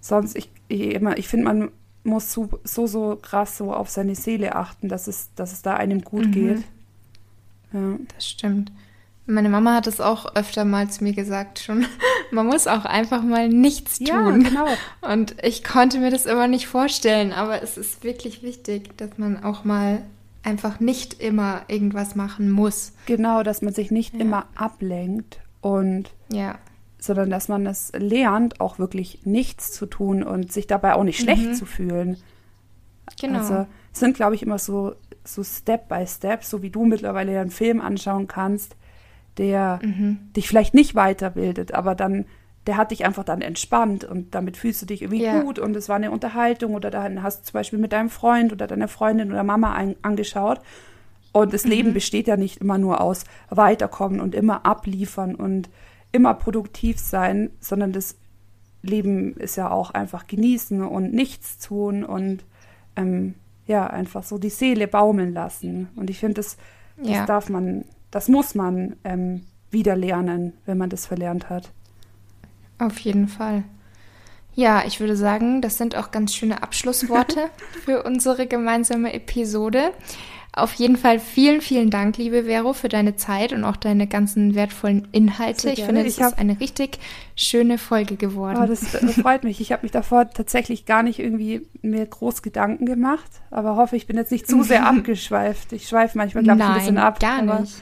[0.00, 1.70] sonst, ich, ich immer, ich finde, man
[2.04, 5.74] muss so, so, so krass so auf seine Seele achten, dass es, dass es da
[5.74, 6.32] einem gut mhm.
[6.32, 6.62] geht.
[7.72, 7.96] Ja.
[8.14, 8.70] Das stimmt.
[9.26, 11.86] Meine Mama hat es auch öfter mal zu mir gesagt schon.
[12.32, 14.06] Man muss auch einfach mal nichts tun.
[14.06, 14.66] Ja, genau.
[15.00, 19.44] Und ich konnte mir das immer nicht vorstellen, aber es ist wirklich wichtig, dass man
[19.44, 20.02] auch mal
[20.42, 22.94] einfach nicht immer irgendwas machen muss.
[23.06, 24.20] Genau, dass man sich nicht ja.
[24.20, 26.58] immer ablenkt und ja
[27.02, 31.20] sondern dass man es lernt, auch wirklich nichts zu tun und sich dabei auch nicht
[31.20, 31.54] schlecht mhm.
[31.54, 32.16] zu fühlen.
[33.20, 33.40] Genau.
[33.40, 34.94] Also es sind, glaube ich, immer so,
[35.24, 38.76] so Step by Step, so wie du mittlerweile einen Film anschauen kannst,
[39.38, 40.18] der mhm.
[40.36, 42.26] dich vielleicht nicht weiterbildet, aber dann,
[42.66, 45.42] der hat dich einfach dann entspannt und damit fühlst du dich irgendwie ja.
[45.42, 48.52] gut und es war eine Unterhaltung oder dann hast du zum Beispiel mit deinem Freund
[48.52, 50.60] oder deiner Freundin oder Mama ein, angeschaut.
[51.32, 51.70] Und das mhm.
[51.70, 55.70] Leben besteht ja nicht immer nur aus Weiterkommen und immer abliefern und
[56.12, 58.18] immer produktiv sein, sondern das
[58.82, 62.44] Leben ist ja auch einfach genießen und nichts tun und
[62.96, 63.34] ähm,
[63.66, 65.88] ja, einfach so die Seele baumeln lassen.
[65.96, 66.56] Und ich finde, das,
[66.96, 67.26] das ja.
[67.26, 71.72] darf man, das muss man ähm, wieder lernen, wenn man das verlernt hat.
[72.78, 73.64] Auf jeden Fall.
[74.54, 77.48] Ja, ich würde sagen, das sind auch ganz schöne Abschlussworte
[77.84, 79.92] für unsere gemeinsame Episode.
[80.54, 84.54] Auf jeden Fall vielen, vielen Dank, liebe Vero, für deine Zeit und auch deine ganzen
[84.54, 85.70] wertvollen Inhalte.
[85.70, 86.98] Ich finde, das ist eine richtig
[87.36, 88.58] schöne Folge geworden.
[88.62, 89.62] Oh, das, das freut mich.
[89.62, 94.06] Ich habe mich davor tatsächlich gar nicht irgendwie mir groß Gedanken gemacht, aber hoffe, ich
[94.06, 95.72] bin jetzt nicht zu sehr abgeschweift.
[95.72, 97.18] Ich schweife manchmal, glaube ich, ein bisschen ab.
[97.18, 97.72] gar nicht.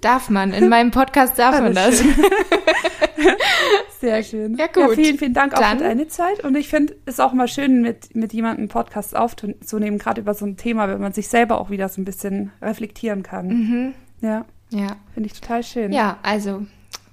[0.00, 0.52] darf man.
[0.52, 2.02] In meinem Podcast darf man das.
[4.00, 4.56] Sehr schön.
[4.56, 4.76] Ja, gut.
[4.76, 5.78] Ja, vielen, vielen Dank auch Dann.
[5.78, 6.44] für deine Zeit.
[6.44, 10.34] Und ich finde es auch mal schön, mit, mit jemandem einen Podcast aufzunehmen, gerade über
[10.34, 13.48] so ein Thema, wenn man sich selber auch wieder so ein bisschen reflektieren kann.
[13.48, 13.94] Mhm.
[14.20, 14.46] Ja.
[14.70, 14.96] Ja.
[15.14, 15.92] Finde ich total schön.
[15.92, 16.64] Ja, also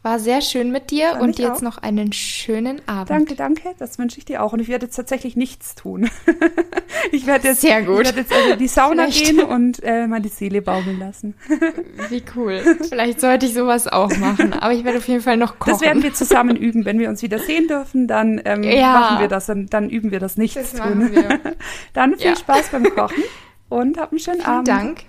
[0.08, 1.62] war sehr schön mit dir Fand und jetzt auch.
[1.62, 3.10] noch einen schönen Abend.
[3.10, 3.76] Danke, danke.
[3.78, 4.54] Das wünsche ich dir auch.
[4.54, 6.10] Und ich werde jetzt tatsächlich nichts tun.
[7.12, 8.02] ich werde jetzt, sehr gut.
[8.02, 9.26] Ich werde jetzt also in die Sauna Vielleicht.
[9.26, 11.36] gehen und äh, meine Seele baumeln lassen.
[12.10, 12.62] Wie cool.
[12.88, 14.54] Vielleicht sollte ich sowas auch machen.
[14.54, 15.74] Aber ich werde auf jeden Fall noch kochen.
[15.74, 16.86] Das werden wir zusammen üben.
[16.86, 18.94] Wenn wir uns wieder sehen dürfen, dann ähm, ja.
[18.94, 21.12] machen wir das und dann üben wir das Nichts das tun.
[21.94, 22.36] dann viel ja.
[22.38, 23.24] Spaß beim Kochen
[23.68, 24.68] und hab einen schönen Vielen Abend.
[24.70, 25.00] Dank.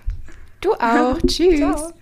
[0.61, 1.18] Du auch.
[1.24, 1.59] Tschüss.
[1.59, 1.92] Ciao.